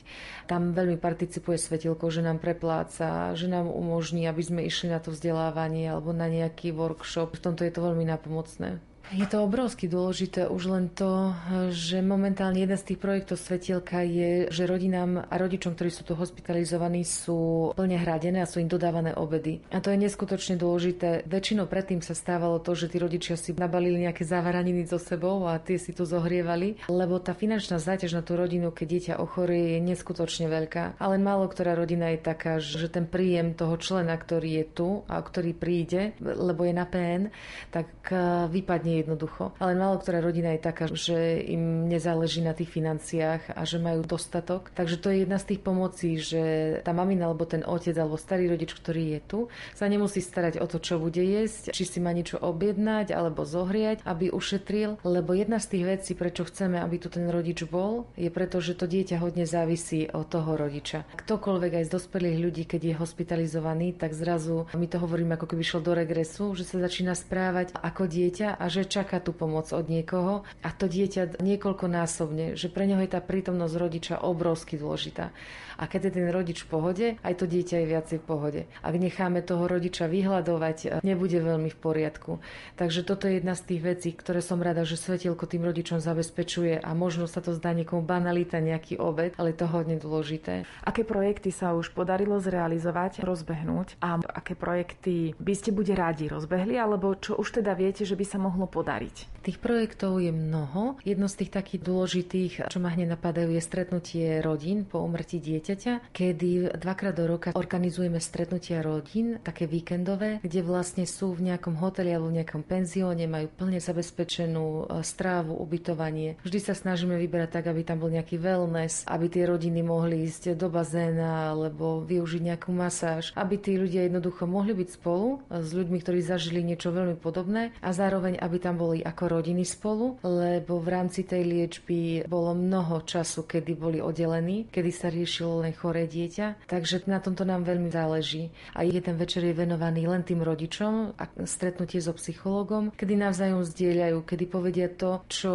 tam 0.47 0.71
veľmi 0.71 1.03
participuje 1.03 1.59
svetilko, 1.59 2.15
že 2.15 2.23
nám 2.23 2.39
prepláca, 2.39 3.35
že 3.35 3.51
nám 3.51 3.67
umožní, 3.67 4.31
aby 4.31 4.43
sme 4.43 4.61
išli 4.63 4.95
na 4.95 5.03
to 5.03 5.11
vzdelávanie 5.11 5.91
alebo 5.91 6.15
na 6.15 6.31
nejaký 6.31 6.71
workshop. 6.71 7.35
V 7.35 7.45
tomto 7.51 7.67
je 7.67 7.75
to 7.75 7.83
veľmi 7.83 8.07
napomocné. 8.07 8.92
Je 9.11 9.27
to 9.27 9.43
obrovsky 9.43 9.91
dôležité 9.91 10.47
už 10.47 10.63
len 10.73 10.87
to, 10.89 11.35
že 11.75 12.01
momentálne 12.01 12.63
jeden 12.63 12.79
z 12.79 12.95
tých 12.95 13.03
projektov 13.03 13.37
Svetielka 13.37 14.07
je, 14.07 14.47
že 14.49 14.65
rodinám 14.65 15.27
a 15.27 15.35
rodičom, 15.37 15.75
ktorí 15.75 15.91
sú 15.91 16.07
tu 16.07 16.15
hospitalizovaní, 16.15 17.03
sú 17.05 17.73
plne 17.77 17.99
hradené 17.99 18.41
a 18.41 18.49
sú 18.49 18.63
im 18.63 18.71
dodávané 18.71 19.13
obedy. 19.13 19.61
A 19.69 19.85
to 19.85 19.93
je 19.93 20.01
neskutočne 20.01 20.57
dôležité. 20.57 21.29
Väčšinou 21.29 21.69
predtým 21.69 22.01
sa 22.01 22.17
stávalo 22.17 22.63
to, 22.63 22.73
že 22.73 22.89
tí 22.89 22.97
rodičia 23.03 23.37
si 23.37 23.53
nabalili 23.53 24.07
nejaké 24.07 24.25
závaraniny 24.25 24.89
so 24.89 24.97
sebou 24.97 25.45
a 25.45 25.61
tie 25.61 25.77
si 25.77 25.93
tu 25.93 26.09
zohrievali, 26.09 26.81
lebo 26.89 27.21
tá 27.21 27.37
finančná 27.37 27.77
záťaž 27.77 28.17
na 28.17 28.23
tú 28.25 28.39
rodinu, 28.39 28.73
keď 28.73 28.87
dieťa 28.89 29.15
ochorie, 29.21 29.77
je 29.77 29.93
neskutočne 29.93 30.49
veľká. 30.49 30.97
Ale 30.97 31.21
málo 31.21 31.53
ktorá 31.53 31.77
rodina 31.77 32.15
je 32.17 32.21
taká, 32.23 32.63
že 32.63 32.89
ten 32.89 33.05
príjem 33.05 33.53
toho 33.53 33.77
člena, 33.77 34.17
ktorý 34.17 34.63
je 34.63 34.67
tu 34.73 34.89
a 35.05 35.21
ktorý 35.21 35.53
príde, 35.53 36.17
lebo 36.23 36.65
je 36.65 36.73
na 36.73 36.89
PN, 36.89 37.29
tak 37.69 37.89
eh, 38.09 38.49
vypadne 38.93 39.01
jednoducho. 39.01 39.45
Ale 39.57 39.73
málo 39.73 39.97
ktorá 39.97 40.21
rodina 40.21 40.53
je 40.53 40.61
taká, 40.61 40.85
že 40.93 41.41
im 41.49 41.89
nezáleží 41.89 42.45
na 42.45 42.53
tých 42.53 42.69
financiách 42.69 43.57
a 43.57 43.63
že 43.65 43.81
majú 43.81 44.05
dostatok. 44.05 44.69
Takže 44.77 45.01
to 45.01 45.09
je 45.09 45.17
jedna 45.25 45.39
z 45.41 45.49
tých 45.55 45.61
pomocí, 45.65 46.21
že 46.21 46.43
tá 46.85 46.93
mamina 46.93 47.31
alebo 47.31 47.49
ten 47.49 47.65
otec 47.65 47.97
alebo 47.97 48.21
starý 48.21 48.53
rodič, 48.53 48.77
ktorý 48.77 49.17
je 49.17 49.21
tu, 49.25 49.39
sa 49.73 49.89
nemusí 49.89 50.21
starať 50.21 50.61
o 50.61 50.67
to, 50.69 50.83
čo 50.83 51.01
bude 51.01 51.23
jesť, 51.23 51.73
či 51.73 51.85
si 51.89 51.99
má 52.03 52.13
niečo 52.13 52.37
objednať 52.37 53.15
alebo 53.15 53.47
zohriať, 53.47 54.05
aby 54.05 54.29
ušetril, 54.29 55.01
lebo 55.07 55.33
jedna 55.33 55.63
z 55.63 55.79
tých 55.79 55.85
vecí, 55.87 56.13
prečo 56.13 56.45
chceme, 56.45 56.83
aby 56.83 56.97
tu 57.01 57.09
ten 57.09 57.25
rodič 57.31 57.65
bol, 57.65 58.11
je 58.19 58.29
preto, 58.29 58.59
že 58.59 58.77
to 58.77 58.91
dieťa 58.91 59.23
hodne 59.23 59.47
závisí 59.47 60.11
od 60.11 60.27
toho 60.29 60.59
rodiča. 60.59 61.07
Ktokoľvek 61.15 61.73
aj 61.79 61.85
z 61.89 61.95
dospelých 61.95 62.39
ľudí, 62.43 62.65
keď 62.67 62.81
je 62.93 62.95
hospitalizovaný, 62.99 63.95
tak 63.95 64.13
zrazu 64.17 64.67
my 64.75 64.87
to 64.91 64.99
hovoríme, 64.99 65.39
ako 65.39 65.47
keby 65.55 65.63
šiel 65.63 65.83
do 65.85 65.95
regresu, 65.95 66.53
že 66.59 66.67
sa 66.67 66.83
začína 66.83 67.15
správať 67.15 67.77
ako 67.79 68.11
dieťa 68.11 68.59
a 68.59 68.65
že 68.73 68.82
čaká 68.87 69.19
tú 69.19 69.35
pomoc 69.35 69.71
od 69.71 69.87
niekoho 69.87 70.47
a 70.63 70.69
to 70.71 70.87
dieťa 70.87 71.43
niekoľkonásobne, 71.43 72.55
že 72.55 72.69
pre 72.69 72.87
neho 72.87 73.01
je 73.03 73.13
tá 73.13 73.21
prítomnosť 73.21 73.75
rodiča 73.77 74.15
obrovsky 74.23 74.79
dôležitá. 74.79 75.35
A 75.81 75.89
keď 75.91 76.09
je 76.09 76.13
ten 76.21 76.29
rodič 76.31 76.63
v 76.63 76.69
pohode, 76.69 77.07
aj 77.25 77.35
to 77.43 77.49
dieťa 77.49 77.77
je 77.83 77.87
viacej 77.91 78.19
v 78.23 78.27
pohode. 78.29 78.61
Ak 78.85 78.95
necháme 78.95 79.43
toho 79.43 79.67
rodiča 79.67 80.07
vyhľadovať, 80.07 81.03
nebude 81.03 81.43
veľmi 81.43 81.73
v 81.73 81.79
poriadku. 81.81 82.39
Takže 82.79 83.03
toto 83.03 83.27
je 83.27 83.41
jedna 83.41 83.59
z 83.59 83.67
tých 83.67 83.83
vecí, 83.83 84.09
ktoré 84.15 84.45
som 84.45 84.63
rada, 84.63 84.87
že 84.87 85.01
svetielko 85.01 85.49
tým 85.49 85.67
rodičom 85.67 85.99
zabezpečuje 85.99 86.79
a 86.79 86.91
možno 86.95 87.27
sa 87.27 87.43
to 87.43 87.57
zdá 87.57 87.75
niekomu 87.75 88.05
banalita, 88.05 88.63
nejaký 88.63 89.01
obed, 89.01 89.35
ale 89.41 89.57
je 89.57 89.59
to 89.59 89.67
hodne 89.67 89.97
dôležité. 89.99 90.69
Aké 90.87 91.03
projekty 91.03 91.51
sa 91.51 91.75
už 91.75 91.91
podarilo 91.97 92.39
zrealizovať, 92.39 93.25
rozbehnúť 93.25 93.99
a 93.99 94.23
aké 94.23 94.55
projekty 94.55 95.35
by 95.41 95.55
ste 95.57 95.75
bude 95.75 95.91
rádi 95.99 96.31
rozbehli, 96.31 96.79
alebo 96.79 97.17
čo 97.19 97.35
už 97.35 97.59
teda 97.59 97.75
viete, 97.75 98.07
že 98.07 98.15
by 98.15 98.25
sa 98.29 98.39
mohlo 98.39 98.71
podariť? 98.73 99.33
Tých 99.43 99.59
projektov 99.59 100.23
je 100.23 100.31
mnoho. 100.31 101.03
Jedno 101.03 101.27
z 101.27 101.43
tých 101.43 101.51
takých 101.51 101.83
dôležitých, 101.83 102.53
čo 102.71 102.79
ma 102.79 102.95
hneď 102.95 103.19
napadajú, 103.19 103.51
je 103.51 103.59
stretnutie 103.59 104.39
rodín 104.39 104.87
po 104.87 105.03
umrtí 105.03 105.43
dieťaťa, 105.43 106.15
kedy 106.15 106.79
dvakrát 106.79 107.19
do 107.19 107.27
roka 107.27 107.51
organizujeme 107.51 108.23
stretnutia 108.23 108.87
rodín, 108.87 109.43
také 109.43 109.67
víkendové, 109.67 110.39
kde 110.47 110.63
vlastne 110.63 111.11
sú 111.11 111.35
v 111.35 111.51
nejakom 111.51 111.75
hoteli 111.83 112.15
alebo 112.15 112.31
v 112.31 112.39
nejakom 112.39 112.63
penzióne, 112.63 113.27
majú 113.27 113.51
plne 113.51 113.83
zabezpečenú 113.83 114.87
e, 114.87 115.03
strávu, 115.03 115.59
ubytovanie. 115.59 116.39
Vždy 116.47 116.59
sa 116.63 116.79
snažíme 116.79 117.19
vyberať 117.19 117.59
tak, 117.59 117.67
aby 117.67 117.83
tam 117.83 117.99
bol 117.99 118.15
nejaký 118.15 118.39
wellness, 118.39 119.03
aby 119.11 119.27
tie 119.27 119.51
rodiny 119.51 119.83
mohli 119.83 120.23
ísť 120.23 120.55
do 120.55 120.71
bazéna 120.71 121.51
alebo 121.51 122.07
využiť 122.07 122.55
nejakú 122.55 122.71
masáž, 122.71 123.35
aby 123.35 123.59
tí 123.59 123.75
ľudia 123.75 124.07
jednoducho 124.07 124.47
mohli 124.47 124.71
byť 124.71 124.89
spolu 125.03 125.43
s 125.51 125.75
ľuďmi, 125.75 125.99
ktorí 125.99 126.23
zažili 126.23 126.63
niečo 126.63 126.95
veľmi 126.95 127.19
podobné 127.19 127.75
a 127.83 127.91
zároveň, 127.91 128.39
aby 128.39 128.62
tam 128.63 128.79
boli 128.79 129.03
ako 129.03 129.43
rodiny 129.43 129.67
spolu, 129.67 130.23
lebo 130.23 130.79
v 130.79 130.89
rámci 130.89 131.27
tej 131.27 131.43
liečby 131.43 132.23
bolo 132.31 132.55
mnoho 132.55 133.03
času, 133.03 133.43
kedy 133.43 133.73
boli 133.75 133.99
oddelení, 133.99 134.71
kedy 134.71 134.91
sa 134.95 135.11
riešilo 135.11 135.67
len 135.67 135.75
choré 135.75 136.07
dieťa. 136.07 136.71
Takže 136.71 137.11
na 137.11 137.19
tomto 137.19 137.43
nám 137.43 137.67
veľmi 137.67 137.91
záleží. 137.91 138.55
A 138.79 138.87
jeden 138.87 139.19
večer 139.19 139.43
je 139.43 139.57
venovaný 139.57 140.07
len 140.07 140.23
tým 140.23 140.47
rodičom 140.47 141.19
a 141.19 141.25
stretnutie 141.43 141.99
so 141.99 142.15
psychologom, 142.15 142.95
kedy 142.95 143.19
navzájom 143.19 143.67
zdieľajú, 143.67 144.23
kedy 144.23 144.45
povedia 144.47 144.87
to, 144.93 145.25
čo 145.27 145.53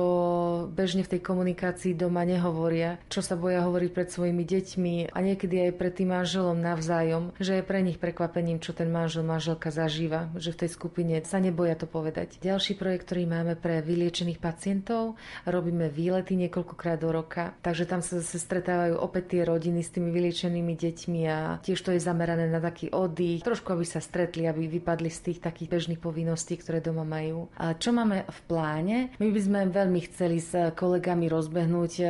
bežne 0.67 1.06
v 1.06 1.17
tej 1.17 1.22
komunikácii 1.22 1.93
doma 1.93 2.26
nehovoria, 2.26 2.98
čo 3.08 3.22
sa 3.22 3.38
boja 3.38 3.63
hovoriť 3.63 3.89
pred 3.93 4.10
svojimi 4.10 4.43
deťmi 4.43 4.96
a 5.13 5.17
niekedy 5.22 5.70
aj 5.70 5.72
pred 5.78 5.93
tým 5.93 6.10
manželom 6.12 6.58
navzájom, 6.58 7.38
že 7.38 7.62
je 7.62 7.63
pre 7.63 7.86
nich 7.86 8.02
prekvapením, 8.02 8.58
čo 8.58 8.74
ten 8.74 8.89
manžel, 8.89 9.22
manželka 9.22 9.70
zažíva, 9.70 10.34
že 10.34 10.50
v 10.50 10.65
tej 10.65 10.70
skupine 10.74 11.13
sa 11.22 11.38
neboja 11.38 11.78
to 11.78 11.86
povedať. 11.86 12.41
Ďalší 12.41 12.74
projekt, 12.74 12.96
ktorý 12.97 13.29
máme 13.29 13.53
pre 13.55 13.79
vyliečených 13.86 14.41
pacientov. 14.41 15.15
Robíme 15.45 15.88
výlety 15.88 16.36
niekoľkokrát 16.36 16.99
do 16.99 17.13
roka, 17.13 17.53
takže 17.62 17.86
tam 17.86 18.01
sa 18.01 18.19
zase 18.19 18.41
stretávajú 18.41 18.97
opäť 18.97 19.38
tie 19.38 19.41
rodiny 19.45 19.86
s 19.86 19.93
tými 19.93 20.10
vyliečenými 20.10 20.73
deťmi 20.73 21.21
a 21.29 21.62
tiež 21.62 21.79
to 21.79 21.93
je 21.93 22.01
zamerané 22.01 22.49
na 22.49 22.57
taký 22.57 22.89
oddych, 22.89 23.45
trošku 23.45 23.73
aby 23.73 23.86
sa 23.86 24.01
stretli, 24.01 24.49
aby 24.49 24.65
vypadli 24.65 25.07
z 25.07 25.31
tých 25.31 25.39
takých 25.39 25.69
bežných 25.69 26.01
povinností, 26.01 26.57
ktoré 26.57 26.81
doma 26.81 27.05
majú. 27.05 27.47
A 27.55 27.77
čo 27.77 27.93
máme 27.93 28.25
v 28.25 28.39
pláne? 28.49 28.97
My 29.21 29.29
by 29.29 29.41
sme 29.41 29.60
veľmi 29.69 29.99
chceli 30.10 30.41
s 30.41 30.53
kolegami 30.73 31.29
rozbehnúť 31.29 31.93
e, 32.01 32.05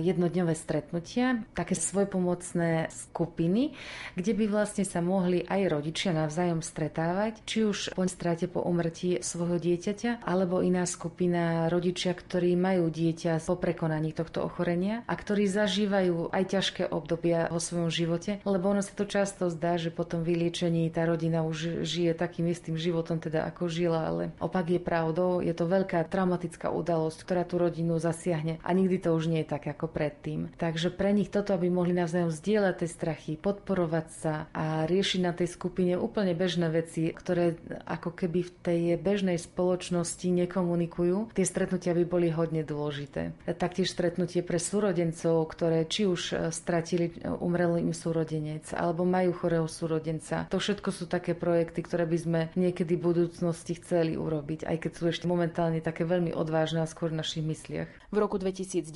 jednodňové 0.00 0.54
stretnutia, 0.56 1.44
také 1.52 1.76
svojpomocné 1.76 2.88
skupiny, 2.88 3.74
kde 4.16 4.32
by 4.32 4.44
vlastne 4.48 4.86
sa 4.86 5.04
mohli 5.04 5.44
aj 5.44 5.60
rodičia 5.68 6.14
navzájom 6.14 6.64
stretávať, 6.64 7.42
či 7.44 7.66
už 7.66 7.92
po 7.92 8.06
strate 8.06 8.46
po 8.46 8.62
umrtí 8.62 9.20
svojho 9.20 9.58
dieťaťa, 9.58 10.21
alebo 10.24 10.62
iná 10.62 10.86
skupina 10.88 11.66
rodičia, 11.68 12.14
ktorí 12.16 12.54
majú 12.56 12.88
dieťa 12.88 13.42
po 13.42 13.58
prekonaní 13.58 14.14
tohto 14.14 14.46
ochorenia 14.46 15.04
a 15.04 15.14
ktorí 15.14 15.44
zažívajú 15.50 16.32
aj 16.32 16.44
ťažké 16.48 16.82
obdobia 16.88 17.50
vo 17.52 17.60
svojom 17.60 17.92
živote, 17.92 18.40
lebo 18.48 18.72
ono 18.72 18.80
sa 18.80 18.94
to 18.94 19.04
často 19.04 19.52
zdá, 19.52 19.76
že 19.76 19.92
po 19.92 20.08
tom 20.08 20.24
vyliečení 20.24 20.88
tá 20.88 21.04
rodina 21.04 21.44
už 21.44 21.84
žije 21.84 22.16
takým 22.16 22.48
istým 22.48 22.78
životom, 22.78 23.18
teda 23.18 23.44
ako 23.50 23.68
žila, 23.68 24.08
ale 24.08 24.22
opak 24.38 24.72
je 24.72 24.80
pravdou, 24.80 25.42
je 25.42 25.52
to 25.52 25.66
veľká 25.66 26.06
traumatická 26.08 26.70
udalosť, 26.70 27.18
ktorá 27.26 27.42
tú 27.42 27.58
rodinu 27.60 27.98
zasiahne 27.98 28.62
a 28.62 28.70
nikdy 28.72 29.02
to 29.02 29.12
už 29.12 29.28
nie 29.28 29.42
je 29.42 29.52
tak 29.52 29.68
ako 29.68 29.90
predtým. 29.90 30.52
Takže 30.56 30.94
pre 30.94 31.10
nich 31.12 31.28
toto, 31.28 31.52
aby 31.52 31.68
mohli 31.68 31.92
navzájom 31.92 32.30
zdieľať 32.30 32.74
tie 32.84 32.88
strachy, 32.88 33.32
podporovať 33.36 34.06
sa 34.12 34.34
a 34.54 34.84
riešiť 34.86 35.20
na 35.24 35.32
tej 35.34 35.48
skupine 35.50 35.94
úplne 35.98 36.32
bežné 36.32 36.68
veci, 36.70 37.10
ktoré 37.10 37.58
ako 37.88 38.14
keby 38.14 38.40
v 38.44 38.52
tej 38.62 38.80
bežnej 39.00 39.36
spoločnosti 39.40 40.11
nekomunikujú 40.16 40.82
komunikujú. 40.82 41.34
Tie 41.36 41.46
stretnutia 41.46 41.94
by 41.94 42.04
boli 42.04 42.28
hodne 42.34 42.66
dôležité. 42.66 43.32
Taktiež 43.46 43.94
stretnutie 43.94 44.42
pre 44.42 44.58
súrodencov, 44.58 45.46
ktoré 45.54 45.86
či 45.86 46.08
už 46.08 46.20
e, 46.32 46.34
stratili 46.50 47.14
e, 47.14 47.28
umrelý 47.28 47.82
im 47.84 47.94
súrodenec, 47.94 48.74
alebo 48.74 49.06
majú 49.06 49.32
chorého 49.32 49.66
súrodenca. 49.70 50.50
To 50.50 50.58
všetko 50.58 50.90
sú 50.90 51.04
také 51.06 51.38
projekty, 51.38 51.86
ktoré 51.86 52.04
by 52.04 52.18
sme 52.18 52.40
niekedy 52.58 52.98
v 52.98 53.04
budúcnosti 53.14 53.78
chceli 53.78 54.18
urobiť, 54.18 54.66
aj 54.66 54.76
keď 54.80 54.92
sú 54.92 55.02
ešte 55.08 55.26
momentálne 55.30 55.78
také 55.84 56.02
veľmi 56.02 56.34
odvážne 56.34 56.82
a 56.82 56.90
skôr 56.90 57.14
v 57.14 57.20
našich 57.22 57.44
mysliach. 57.44 57.90
V 58.12 58.16
roku 58.20 58.36
2019 58.36 58.92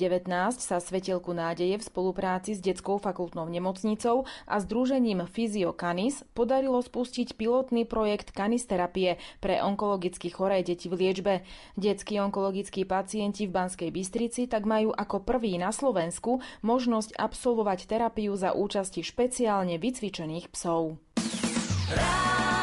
sa 0.61 0.77
Svetielku 0.77 1.33
nádeje 1.33 1.81
v 1.81 1.87
spolupráci 1.87 2.53
s 2.53 2.61
Detskou 2.61 3.01
fakultnou 3.01 3.49
nemocnicou 3.49 4.29
a 4.45 4.55
Združením 4.61 5.25
Physio 5.25 5.73
Canis 5.73 6.21
podarilo 6.37 6.77
spustiť 6.77 7.33
pilotný 7.33 7.89
projekt 7.89 8.29
kanisterapie 8.33 9.17
pre 9.41 9.57
onkologicky 9.57 10.29
choré 10.29 10.61
deti 10.61 10.85
v 10.85 11.06
liečbe. 11.07 11.47
Detskí 11.79 12.19
onkologickí 12.19 12.83
pacienti 12.83 13.47
v 13.47 13.55
Banskej 13.55 13.89
Bystrici 13.95 14.51
tak 14.51 14.67
majú 14.67 14.91
ako 14.91 15.23
prvý 15.23 15.55
na 15.55 15.71
Slovensku 15.71 16.43
možnosť 16.67 17.15
absolvovať 17.15 17.87
terapiu 17.87 18.35
za 18.35 18.51
účasti 18.51 18.99
špeciálne 18.99 19.79
vycvičených 19.79 20.51
psov. 20.51 20.99
wishing 21.87 22.56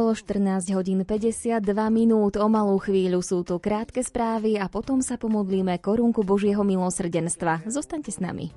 Bolo 0.00 0.16
14 0.16 0.72
hodín 0.72 1.04
52 1.04 1.60
minút, 1.92 2.40
o 2.40 2.48
malú 2.48 2.80
chvíľu 2.80 3.20
sú 3.20 3.44
tu 3.44 3.60
krátke 3.60 4.00
správy 4.00 4.56
a 4.56 4.64
potom 4.64 5.04
sa 5.04 5.20
pomodlíme 5.20 5.76
korunku 5.76 6.24
Božieho 6.24 6.64
milosrdenstva. 6.64 7.68
Zostaňte 7.68 8.08
s 8.08 8.16
nami. 8.16 8.48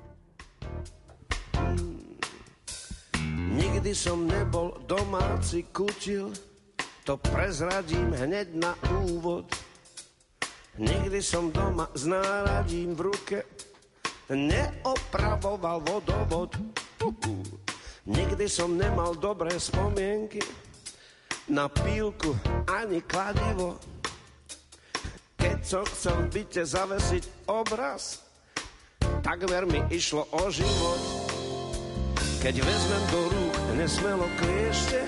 Nikdy 3.60 3.92
som 3.92 4.24
nebol 4.24 4.72
domáci 4.88 5.68
kutil, 5.68 6.32
to 7.04 7.20
prezradím 7.20 8.16
hneď 8.16 8.56
na 8.56 8.72
úvod. 9.04 9.44
Nikdy 10.80 11.20
som 11.20 11.52
doma 11.52 11.92
s 11.92 12.08
náradím 12.08 12.96
v 12.96 13.12
ruke 13.12 13.44
neopravoval 14.32 15.84
vodovod. 15.92 16.56
Nikdy 18.08 18.48
som 18.48 18.80
nemal 18.80 19.12
dobré 19.20 19.52
spomienky 19.60 20.63
na 21.48 21.68
pílku 21.68 22.32
ani 22.64 23.04
kladivo. 23.04 23.76
Keď 25.36 25.58
som 25.60 25.84
chcel 25.84 26.16
v 26.24 26.40
byte 26.40 26.62
zavesiť 26.64 27.24
obraz, 27.52 28.24
takmer 29.20 29.68
mi 29.68 29.84
išlo 29.92 30.24
o 30.32 30.48
život. 30.48 31.00
Keď 32.40 32.54
vezmem 32.60 33.04
do 33.12 33.20
rúk 33.28 33.56
nesmelo 33.76 34.26
kliešte, 34.40 35.00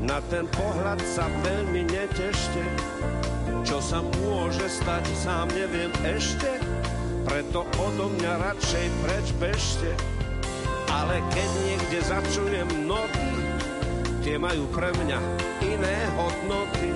na 0.00 0.20
ten 0.28 0.44
pohľad 0.52 1.00
sa 1.04 1.28
veľmi 1.44 1.88
netešte. 1.88 2.62
Čo 3.66 3.80
sa 3.80 4.00
môže 4.20 4.68
stať, 4.68 5.04
sám 5.18 5.50
neviem 5.50 5.90
ešte, 6.04 6.60
preto 7.26 7.66
odo 7.80 8.12
mňa 8.16 8.32
radšej 8.38 8.86
preč 9.02 9.26
bežte. 9.40 9.92
Ale 10.86 11.18
keď 11.34 11.48
niekde 11.66 11.98
začujem 12.06 12.68
noty, 12.86 13.55
tie 14.26 14.42
majú 14.42 14.66
pre 14.74 14.90
mňa 14.90 15.22
iné 15.62 15.96
hodnoty. 16.18 16.90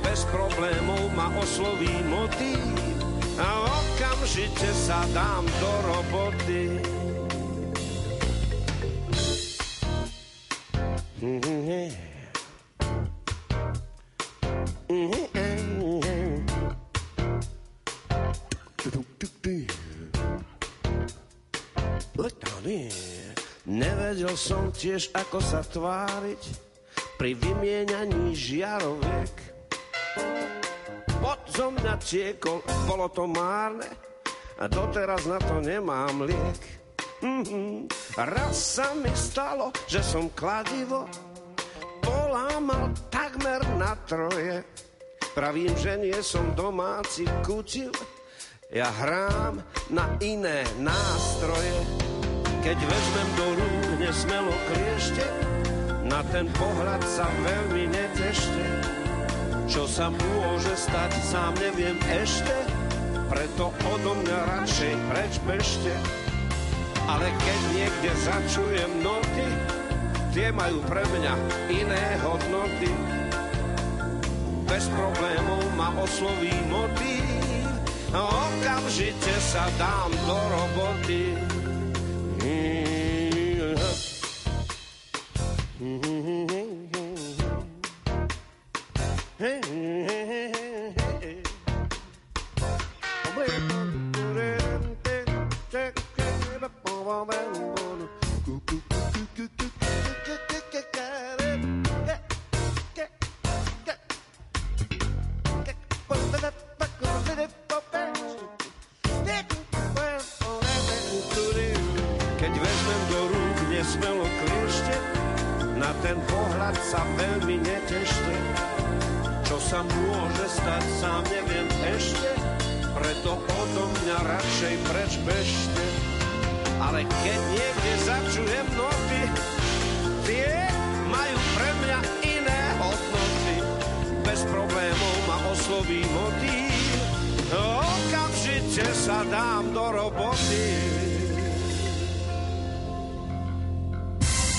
Bez 0.00 0.24
problémov 0.32 1.12
ma 1.12 1.28
osloví 1.36 1.92
motív 2.08 2.64
a 3.36 3.68
okamžite 3.68 4.72
sa 4.72 5.04
dám 5.12 5.44
do 5.60 5.72
roboty. 5.84 6.80
Nevedel 23.76 24.32
som 24.40 24.72
tiež, 24.72 25.12
ako 25.12 25.36
sa 25.36 25.60
tváriť 25.60 26.42
pri 27.20 27.36
vymieňaní 27.36 28.32
žiaroviek. 28.32 29.34
Pod 31.20 31.40
zo 31.52 31.68
mňa 31.68 31.94
tiekol, 32.00 32.64
bolo 32.88 33.12
to 33.12 33.28
márne 33.28 33.84
a 34.56 34.64
doteraz 34.64 35.28
na 35.28 35.36
to 35.36 35.60
nemám 35.60 36.24
liek. 36.24 36.62
Mhm. 37.20 37.84
Raz 38.16 38.80
sa 38.80 38.96
mi 38.96 39.12
stalo, 39.12 39.68
že 39.84 40.00
som 40.00 40.32
kladivo 40.32 41.04
polámal 42.00 42.96
takmer 43.12 43.60
na 43.76 43.92
troje. 44.08 44.64
Pravím, 45.36 45.76
že 45.76 46.00
nie 46.00 46.16
som 46.24 46.56
domáci 46.56 47.28
kutil, 47.44 47.92
ja 48.72 48.88
hrám 48.88 49.60
na 49.92 50.16
iné 50.24 50.64
nástroje. 50.80 52.05
Keď 52.66 52.82
vezmem 52.82 53.30
do 53.38 53.46
rúk 53.62 53.86
nesmelo 54.02 54.50
kliešte, 54.66 55.22
na 56.02 56.18
ten 56.34 56.50
pohľad 56.50 56.98
sa 57.06 57.30
veľmi 57.46 57.94
netešte. 57.94 58.62
Čo 59.70 59.86
sa 59.86 60.10
môže 60.10 60.74
stať, 60.74 61.14
sám 61.22 61.54
neviem 61.62 61.94
ešte, 62.10 62.50
preto 63.30 63.70
odo 63.86 64.18
mňa 64.18 64.38
radšej 64.50 64.94
preč 64.98 65.32
bežte. 65.46 65.94
Ale 67.06 67.30
keď 67.38 67.60
niekde 67.70 68.10
začujem 68.26 68.90
noty, 68.98 69.46
tie 70.34 70.50
majú 70.50 70.82
pre 70.90 71.06
mňa 71.06 71.34
iné 71.70 72.18
hodnoty. 72.18 72.90
Bez 74.66 74.90
problémov 74.90 75.62
ma 75.78 75.94
osloví 76.02 76.50
motív, 76.66 77.30
okamžite 78.10 79.38
sa 79.38 79.70
dám 79.78 80.10
do 80.26 80.38
roboty. 80.50 81.55
Keď 85.86 86.55